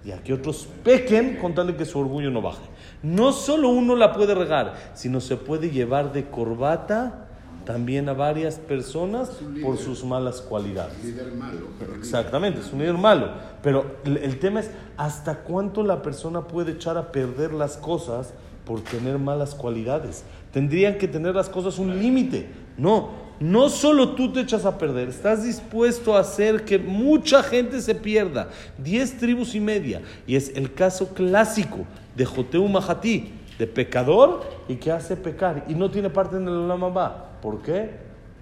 y 0.05 0.11
a 0.11 0.21
que 0.21 0.33
otros 0.35 0.67
pequen 0.83 1.37
con 1.37 1.55
tal 1.55 1.69
de 1.69 1.77
que 1.77 1.85
su 1.85 2.01
orgullo 2.01 2.29
no 2.33 2.43
baje. 2.43 2.65
No 3.05 3.31
solo 3.31 3.69
uno 3.69 3.95
la 3.95 4.13
puede 4.15 4.35
regar, 4.35 4.75
sino 4.95 5.21
se 5.21 5.37
puede 5.37 5.71
llevar 5.71 6.13
de 6.13 6.29
corbata 6.29 7.29
también 7.65 8.09
a 8.09 8.15
varias 8.15 8.57
personas 8.57 9.31
por 9.63 9.79
sus 9.79 10.05
malas 10.05 10.41
cualidades. 10.41 11.05
líder 11.05 11.35
malo. 11.35 11.69
Exactamente, 11.97 12.63
es 12.63 12.73
un 12.73 12.81
líder 12.81 12.99
malo. 12.99 13.31
Pero 13.63 13.99
el, 14.05 14.17
el 14.17 14.41
tema 14.41 14.59
es 14.59 14.73
hasta 14.97 15.37
cuánto 15.45 15.85
la 15.85 16.03
persona 16.03 16.49
puede 16.49 16.73
echar 16.73 16.97
a 16.99 17.13
perder 17.13 17.53
las 17.53 17.77
cosas 17.77 18.33
por 18.67 18.81
tener 18.81 19.19
malas 19.19 19.55
cualidades. 19.55 20.25
Tendrían 20.57 20.97
que 20.97 21.07
tener 21.07 21.35
las 21.35 21.51
cosas 21.51 21.79
un 21.79 21.99
límite. 21.99 22.47
No, 22.79 23.11
no 23.41 23.69
solo 23.69 24.15
tú 24.15 24.33
te 24.33 24.41
echas 24.41 24.65
a 24.65 24.79
perder, 24.79 25.11
estás 25.11 25.45
dispuesto 25.45 26.17
a 26.17 26.21
hacer 26.21 26.65
que 26.65 26.79
mucha 26.79 27.43
gente 27.43 27.83
se 27.83 27.95
pierda. 27.95 28.49
Diez 28.79 29.19
tribus 29.19 29.55
y 29.55 29.61
media. 29.61 30.01
Y 30.27 30.35
es 30.35 30.57
el 30.57 30.73
caso 30.73 31.13
clásico 31.13 31.81
de 32.17 32.25
Joteu 32.25 32.67
Mahatí, 32.69 33.35
de 33.59 33.67
pecador 33.67 34.45
y 34.67 34.77
que 34.77 34.91
hace 34.91 35.15
pecar. 35.15 35.67
Y 35.69 35.75
no 35.75 35.91
tiene 35.91 36.09
parte 36.09 36.37
en 36.37 36.45
el 36.45 36.55
Olamabá. 36.55 37.33
¿Por 37.43 37.61
qué? 37.61 37.91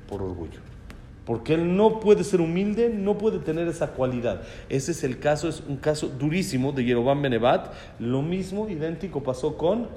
Por 0.08 0.22
orgullo. 0.22 0.60
Porque 1.26 1.54
él 1.54 1.76
no 1.76 1.98
puede 1.98 2.22
ser 2.22 2.40
humilde, 2.40 2.90
no 2.90 3.18
puede 3.18 3.40
tener 3.40 3.66
esa 3.66 3.88
cualidad. 3.88 4.42
Ese 4.68 4.92
es 4.92 5.02
el 5.02 5.18
caso, 5.18 5.48
es 5.48 5.64
un 5.68 5.78
caso 5.78 6.06
durísimo 6.06 6.70
de 6.70 6.84
Yerobam 6.84 7.20
Benevat. 7.22 7.72
Lo 7.98 8.22
mismo, 8.22 8.68
idéntico, 8.68 9.20
pasó 9.20 9.58
con. 9.58 9.88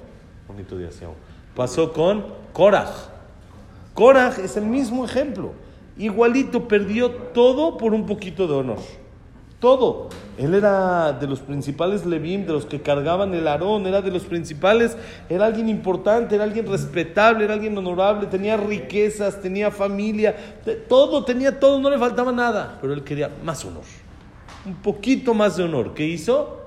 Bonito 0.48 0.80
día, 0.80 0.90
Siao. 0.90 1.37
Pasó 1.58 1.92
con 1.92 2.24
Korach. 2.54 2.92
Korach 3.96 4.38
es 4.38 4.58
el 4.58 4.66
mismo 4.66 5.04
ejemplo. 5.04 5.54
Igualito, 5.98 6.68
perdió 6.68 7.10
todo 7.10 7.78
por 7.78 7.96
un 7.96 8.06
poquito 8.06 8.46
de 8.46 8.54
honor. 8.54 8.78
Todo. 9.60 10.10
Él 10.38 10.54
era 10.54 11.14
de 11.14 11.26
los 11.26 11.40
principales 11.40 12.06
Levim, 12.06 12.46
de 12.46 12.54
los 12.54 12.68
que 12.68 12.80
cargaban 12.80 13.34
el 13.34 13.48
Aarón, 13.48 13.88
era 13.88 14.04
de 14.04 14.12
los 14.12 14.22
principales, 14.22 14.96
era 15.30 15.48
alguien 15.48 15.68
importante, 15.68 16.36
era 16.36 16.44
alguien 16.44 16.68
respetable, 16.68 17.46
era 17.46 17.56
alguien 17.56 17.76
honorable, 17.76 18.28
tenía 18.28 18.56
riquezas, 18.56 19.42
tenía 19.42 19.72
familia, 19.72 20.36
todo, 20.88 21.26
tenía 21.26 21.60
todo, 21.60 21.80
no 21.80 21.90
le 21.90 21.98
faltaba 21.98 22.32
nada. 22.32 22.78
Pero 22.80 22.94
él 22.94 23.04
quería 23.04 23.32
más 23.44 23.66
honor, 23.66 23.82
un 24.64 24.76
poquito 24.76 25.34
más 25.34 25.58
de 25.58 25.64
honor. 25.64 25.96
¿Qué 25.96 26.06
hizo? 26.06 26.67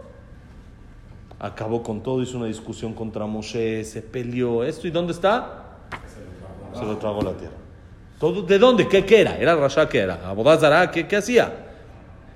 Acabó 1.40 1.82
con 1.82 2.02
todo, 2.02 2.22
hizo 2.22 2.36
una 2.36 2.46
discusión 2.46 2.92
contra 2.92 3.26
Moshe, 3.26 3.82
se 3.84 4.02
peleó, 4.02 4.62
esto, 4.62 4.86
¿y 4.86 4.90
dónde 4.90 5.12
está? 5.12 5.78
Se 6.74 6.84
lo 6.84 6.96
tragó 6.98 7.22
la 7.22 7.32
tierra. 7.32 7.54
Todo, 8.18 8.42
¿De 8.42 8.58
dónde? 8.58 8.86
¿Qué, 8.86 9.04
era? 9.20 9.38
¿Era 9.38 9.56
Rasha? 9.56 9.88
¿Qué 9.88 10.00
era? 10.00 10.28
¿Abodazara? 10.28 10.90
¿Qué, 10.90 11.08
¿Qué 11.08 11.16
hacía? 11.16 11.50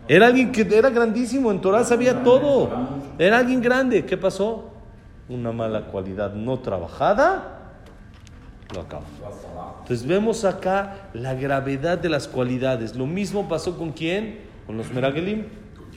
Era 0.09 0.27
alguien 0.27 0.51
que 0.51 0.63
era 0.63 0.91
grandísimo, 0.91 1.51
en 1.51 1.61
Torah 1.61 1.85
sabía 1.85 2.23
todo. 2.23 2.71
Era 3.19 3.39
alguien 3.39 3.61
grande. 3.61 4.05
¿Qué 4.05 4.17
pasó? 4.17 4.71
Una 5.29 5.53
mala 5.53 5.83
cualidad 5.83 6.33
no 6.33 6.59
trabajada 6.59 7.55
lo 8.75 8.81
acaba. 8.81 9.05
Entonces 9.83 10.07
vemos 10.07 10.45
acá 10.45 11.09
la 11.13 11.35
gravedad 11.35 11.99
de 11.99 12.09
las 12.09 12.29
cualidades. 12.29 12.97
Lo 12.97 13.07
mismo 13.07 13.49
pasó 13.49 13.77
con 13.79 13.93
quién? 13.93 14.41
Con 14.67 14.77
los 14.77 14.91
Meragelim, 14.93 15.45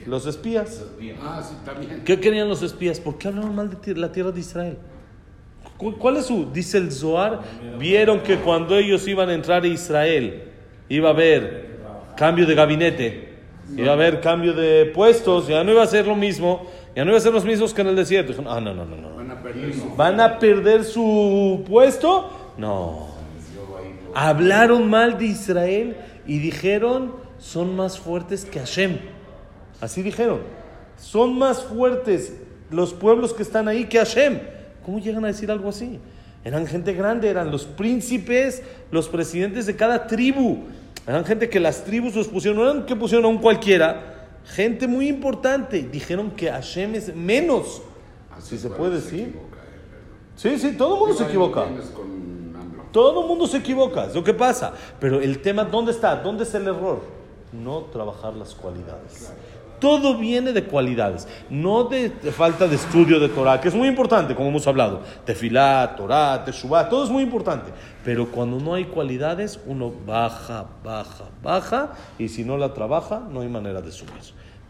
los 0.08 0.26
espías. 0.26 0.84
Ah, 1.22 1.42
sí, 1.46 1.54
también. 1.64 2.02
¿Qué 2.04 2.18
querían 2.18 2.48
los 2.48 2.62
espías? 2.62 2.98
¿Por 3.00 3.18
qué 3.18 3.28
hablaron 3.28 3.54
mal 3.54 3.70
de 3.80 3.94
la 3.94 4.10
tierra 4.10 4.30
de 4.32 4.40
Israel? 4.40 4.78
¿Cu- 5.76 5.96
¿Cuál 5.96 6.16
es 6.16 6.26
su? 6.26 6.50
Dice 6.52 6.78
el 6.78 6.90
Zohar, 6.90 7.40
vieron 7.78 8.20
que 8.20 8.36
cuando 8.38 8.76
ellos 8.76 9.06
iban 9.06 9.28
a 9.28 9.34
entrar 9.34 9.62
a 9.62 9.66
Israel, 9.66 10.42
iba 10.88 11.08
a 11.08 11.12
haber 11.12 11.78
cambio 12.16 12.46
de 12.46 12.54
gabinete, 12.54 13.28
iba 13.76 13.90
a 13.90 13.92
haber 13.92 14.20
cambio 14.20 14.52
de 14.54 14.86
puestos, 14.86 15.46
ya 15.46 15.62
no 15.62 15.70
iba 15.72 15.82
a 15.82 15.86
ser 15.86 16.06
lo 16.06 16.16
mismo, 16.16 16.66
ya 16.96 17.04
no 17.04 17.10
iba 17.10 17.18
a 17.18 17.20
ser 17.20 17.32
los 17.32 17.44
mismos 17.44 17.72
que 17.74 17.82
en 17.82 17.88
el 17.88 17.96
desierto. 17.96 18.32
Dijeron, 18.32 18.52
ah, 18.52 18.60
no, 18.60 18.74
no, 18.74 18.84
no, 18.84 18.96
no. 18.96 19.14
Van 19.16 19.30
a 19.30 19.42
perder 19.42 19.74
su. 19.74 19.94
¿Van 19.96 20.20
a 20.20 20.38
perder 20.38 20.84
su 20.84 21.64
puesto? 21.68 22.54
No. 22.56 23.08
Hablaron 24.14 24.88
mal 24.90 25.18
de 25.18 25.26
Israel 25.26 25.96
y 26.26 26.38
dijeron, 26.38 27.14
son 27.38 27.76
más 27.76 27.98
fuertes 28.00 28.44
que 28.44 28.58
Hashem. 28.58 28.98
Así 29.80 30.02
dijeron. 30.02 30.40
Son 31.00 31.38
más 31.38 31.62
fuertes 31.62 32.32
los 32.70 32.92
pueblos 32.92 33.32
que 33.32 33.42
están 33.42 33.68
ahí 33.68 33.84
que 33.84 33.98
Hashem. 33.98 34.40
¿Cómo 34.84 34.98
llegan 34.98 35.24
a 35.24 35.28
decir 35.28 35.50
algo 35.50 35.68
así? 35.68 36.00
Eran 36.44 36.66
gente 36.66 36.92
grande, 36.92 37.28
eran 37.28 37.50
los 37.50 37.64
príncipes, 37.64 38.62
los 38.90 39.08
presidentes 39.08 39.66
de 39.66 39.76
cada 39.76 40.06
tribu. 40.06 40.64
Eran 41.06 41.24
gente 41.24 41.48
que 41.48 41.60
las 41.60 41.84
tribus 41.84 42.14
los 42.14 42.28
pusieron, 42.28 42.58
no 42.58 42.70
eran 42.70 42.86
que 42.86 42.96
pusieron 42.96 43.24
a 43.26 43.28
un 43.28 43.38
cualquiera. 43.38 44.28
Gente 44.44 44.86
muy 44.86 45.08
importante. 45.08 45.82
Dijeron 45.82 46.30
que 46.30 46.50
Hashem 46.50 46.94
es 46.94 47.14
menos. 47.14 47.82
Así 48.36 48.56
Si 48.56 48.62
se 48.62 48.70
puede 48.70 48.96
decir. 48.96 49.28
equivoca, 49.28 49.56
eh. 49.56 50.36
Sí, 50.36 50.58
sí, 50.58 50.76
todo 50.76 50.94
el 50.94 51.00
mundo 51.00 51.14
se 51.16 51.24
equivoca. 51.24 51.66
Todo 52.92 53.22
el 53.22 53.28
mundo 53.28 53.46
se 53.46 53.58
equivoca, 53.58 54.06
es 54.06 54.14
lo 54.14 54.24
que 54.24 54.32
pasa. 54.32 54.72
Pero 54.98 55.20
el 55.20 55.40
tema, 55.42 55.64
¿dónde 55.64 55.92
está? 55.92 56.16
¿Dónde 56.16 56.44
es 56.44 56.54
el 56.54 56.66
error? 56.66 57.02
No 57.52 57.82
trabajar 57.92 58.34
las 58.34 58.54
cualidades. 58.54 59.32
Todo 59.80 60.18
viene 60.18 60.52
de 60.52 60.64
cualidades, 60.64 61.28
no 61.50 61.84
de, 61.84 62.10
falta 62.10 62.66
de 62.66 62.76
estudio 62.76 63.20
de 63.20 63.28
Torah, 63.28 63.60
que 63.60 63.68
es 63.68 63.74
muy 63.74 63.88
importante, 63.88 64.34
como 64.34 64.48
hemos 64.48 64.66
hablado. 64.66 65.02
Tefilá, 65.24 65.94
Torah, 65.96 66.44
Teshuvah, 66.44 66.88
todo 66.88 67.04
es 67.04 67.10
muy 67.10 67.22
importante. 67.22 67.70
Pero 68.04 68.30
cuando 68.30 68.58
no 68.58 68.74
hay 68.74 68.84
cualidades, 68.84 69.60
uno 69.66 69.92
baja, 70.06 70.66
baja, 70.82 71.24
baja, 71.42 71.92
y 72.18 72.28
si 72.28 72.44
no 72.44 72.56
la 72.56 72.74
trabaja, 72.74 73.22
no 73.30 73.40
hay 73.40 73.48
manera 73.48 73.80
de 73.80 73.92
subir. 73.92 74.12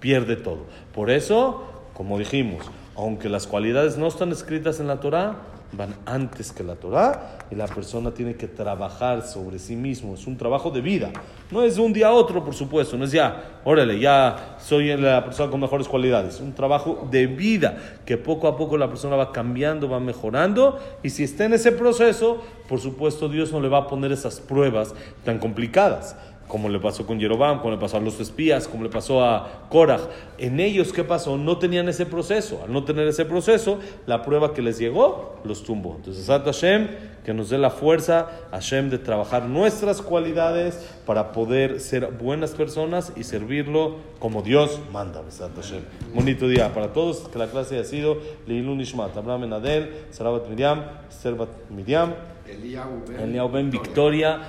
Pierde 0.00 0.36
todo. 0.36 0.66
Por 0.94 1.10
eso, 1.10 1.64
como 1.94 2.18
dijimos, 2.18 2.66
aunque 2.98 3.28
las 3.28 3.46
cualidades 3.46 3.96
no 3.96 4.08
están 4.08 4.32
escritas 4.32 4.80
en 4.80 4.88
la 4.88 4.98
Torah, 4.98 5.36
van 5.72 5.94
antes 6.04 6.50
que 6.50 6.64
la 6.64 6.74
Torah 6.74 7.38
y 7.48 7.54
la 7.54 7.66
persona 7.68 8.10
tiene 8.10 8.34
que 8.34 8.48
trabajar 8.48 9.24
sobre 9.24 9.60
sí 9.60 9.76
mismo. 9.76 10.14
Es 10.14 10.26
un 10.26 10.36
trabajo 10.36 10.72
de 10.72 10.80
vida. 10.80 11.10
No 11.52 11.62
es 11.62 11.76
de 11.76 11.82
un 11.82 11.92
día 11.92 12.08
a 12.08 12.12
otro, 12.12 12.44
por 12.44 12.54
supuesto. 12.54 12.96
No 12.96 13.04
es 13.04 13.12
ya, 13.12 13.60
órale, 13.64 14.00
ya 14.00 14.56
soy 14.58 14.96
la 14.96 15.24
persona 15.24 15.48
con 15.48 15.60
mejores 15.60 15.86
cualidades. 15.86 16.34
Es 16.34 16.40
un 16.40 16.54
trabajo 16.54 17.06
de 17.08 17.28
vida 17.28 18.00
que 18.04 18.16
poco 18.16 18.48
a 18.48 18.56
poco 18.56 18.76
la 18.76 18.88
persona 18.88 19.14
va 19.14 19.30
cambiando, 19.30 19.88
va 19.88 20.00
mejorando. 20.00 20.80
Y 21.04 21.10
si 21.10 21.22
está 21.22 21.44
en 21.44 21.52
ese 21.52 21.70
proceso, 21.70 22.42
por 22.68 22.80
supuesto, 22.80 23.28
Dios 23.28 23.52
no 23.52 23.60
le 23.60 23.68
va 23.68 23.78
a 23.78 23.86
poner 23.86 24.10
esas 24.10 24.40
pruebas 24.40 24.92
tan 25.24 25.38
complicadas 25.38 26.16
como 26.48 26.68
le 26.68 26.80
pasó 26.80 27.06
con 27.06 27.20
Jeroboam, 27.20 27.58
como 27.58 27.72
le 27.72 27.78
pasó 27.78 27.98
a 27.98 28.00
los 28.00 28.18
espías, 28.20 28.66
como 28.66 28.82
le 28.82 28.88
pasó 28.88 29.22
a 29.22 29.66
Korah. 29.68 30.00
En 30.38 30.58
ellos, 30.58 30.92
¿qué 30.92 31.04
pasó? 31.04 31.36
No 31.36 31.58
tenían 31.58 31.88
ese 31.88 32.06
proceso. 32.06 32.60
Al 32.64 32.72
no 32.72 32.84
tener 32.84 33.06
ese 33.06 33.24
proceso, 33.26 33.78
la 34.06 34.22
prueba 34.22 34.54
que 34.54 34.62
les 34.62 34.78
llegó 34.78 35.36
los 35.44 35.62
tumbó. 35.62 35.96
Entonces, 35.96 36.24
Sat 36.24 36.44
Hashem, 36.44 36.88
que 37.24 37.34
nos 37.34 37.50
dé 37.50 37.58
la 37.58 37.68
fuerza, 37.70 38.28
Hashem, 38.50 38.88
de 38.88 38.98
trabajar 38.98 39.44
nuestras 39.44 40.00
cualidades 40.00 40.82
para 41.04 41.32
poder 41.32 41.80
ser 41.80 42.06
buenas 42.12 42.52
personas 42.52 43.12
y 43.14 43.24
servirlo 43.24 43.96
como 44.18 44.40
Dios 44.42 44.80
manda. 44.90 45.20
Besat 45.20 45.54
Hashem. 45.54 45.82
Bonito 46.14 46.48
día 46.48 46.72
para 46.72 46.94
todos. 46.94 47.28
Que 47.28 47.38
la 47.38 47.48
clase 47.48 47.74
haya 47.74 47.84
sido 47.84 48.16
Leilun 48.46 48.80
Ishmat, 48.80 49.14
Abraham 49.16 49.44
Enadel, 49.44 50.06
Sarabat 50.10 50.48
Miriam, 50.48 50.82
Serbat 51.10 51.50
Miriam, 51.68 52.14
Eliyahu 52.48 53.52
Ben 53.52 53.70
Victoria. 53.70 54.40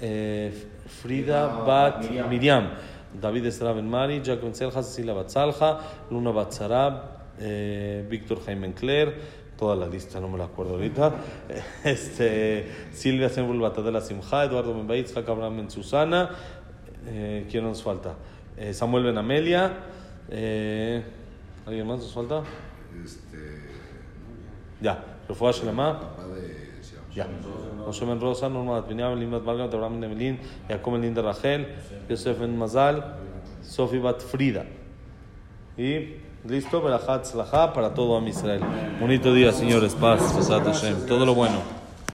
eh, 0.00 0.67
Frida 0.88 1.46
Bat 1.64 2.10
Miriam, 2.28 2.70
David 3.20 3.46
Esra 3.46 3.72
Ben 3.72 3.88
Mari, 3.88 4.22
Jacob 4.24 4.52
Selja, 4.54 4.82
Cecilia 4.82 5.12
Bat 5.14 5.28
Salja, 5.30 5.78
Luna 6.10 6.30
Bat 6.32 6.52
Sarab, 6.52 6.94
eh, 7.40 8.06
Víctor 8.08 8.44
Jaime 8.44 8.72
Cler, 8.74 9.14
toda 9.56 9.76
la 9.76 9.86
lista, 9.86 10.20
no 10.20 10.28
me 10.28 10.38
la 10.38 10.44
acuerdo 10.44 10.74
ahorita. 10.74 11.12
Este, 11.84 12.66
Silvia 12.92 13.28
Sembul 13.28 13.60
Batadela 13.60 14.00
Simja, 14.00 14.44
Eduardo 14.44 14.74
Ben 14.74 14.86
Baitz, 14.86 15.12
Jacob 15.14 15.36
Abraham 15.36 15.56
Ben 15.58 15.70
Susana, 15.70 16.30
eh, 17.06 17.46
¿quién 17.50 17.64
nos 17.64 17.82
falta? 17.82 18.14
Eh, 18.56 18.72
Samuel 18.74 19.04
Ben 19.04 19.18
Amelia, 19.18 19.72
eh, 20.30 21.02
¿alguien 21.66 21.86
más 21.86 21.98
nos 22.00 22.12
falta? 22.12 22.42
este, 23.04 23.68
Ya, 24.80 25.02
Refuah 25.28 25.52
Shalama. 25.52 26.00
Ya. 27.14 27.26
Moshe 27.86 28.04
Ben 28.04 28.20
Rosa, 28.20 28.48
Norma 28.48 28.80
Binyamin, 28.80 29.18
Lim 29.18 29.30
Bat 29.30 29.44
Margaret, 29.44 29.74
Abraham 29.74 30.00
Ben 30.00 30.10
Emelín, 30.10 30.38
Jacob 30.68 30.92
Ben 30.92 31.02
Linda 31.02 31.22
Rachel, 31.22 31.66
Yosef 32.08 32.38
Ben 32.38 32.56
Mazal, 32.56 33.16
Sofi 33.62 33.98
Bat 33.98 34.20
Frida. 34.20 34.64
Y 35.76 36.16
listo, 36.44 36.82
Berajat 36.82 37.24
Slaha 37.24 37.72
para 37.72 37.94
todo 37.94 38.16
Am 38.16 38.26
Israel. 38.26 38.60
Bonito 39.00 39.32
día, 39.32 39.52
señores. 39.52 39.94
Paz, 39.94 40.36
Besat 40.36 40.64
Hashem. 40.66 41.06
Todo 41.06 41.24
lo 41.24 41.34
bueno. 41.34 41.77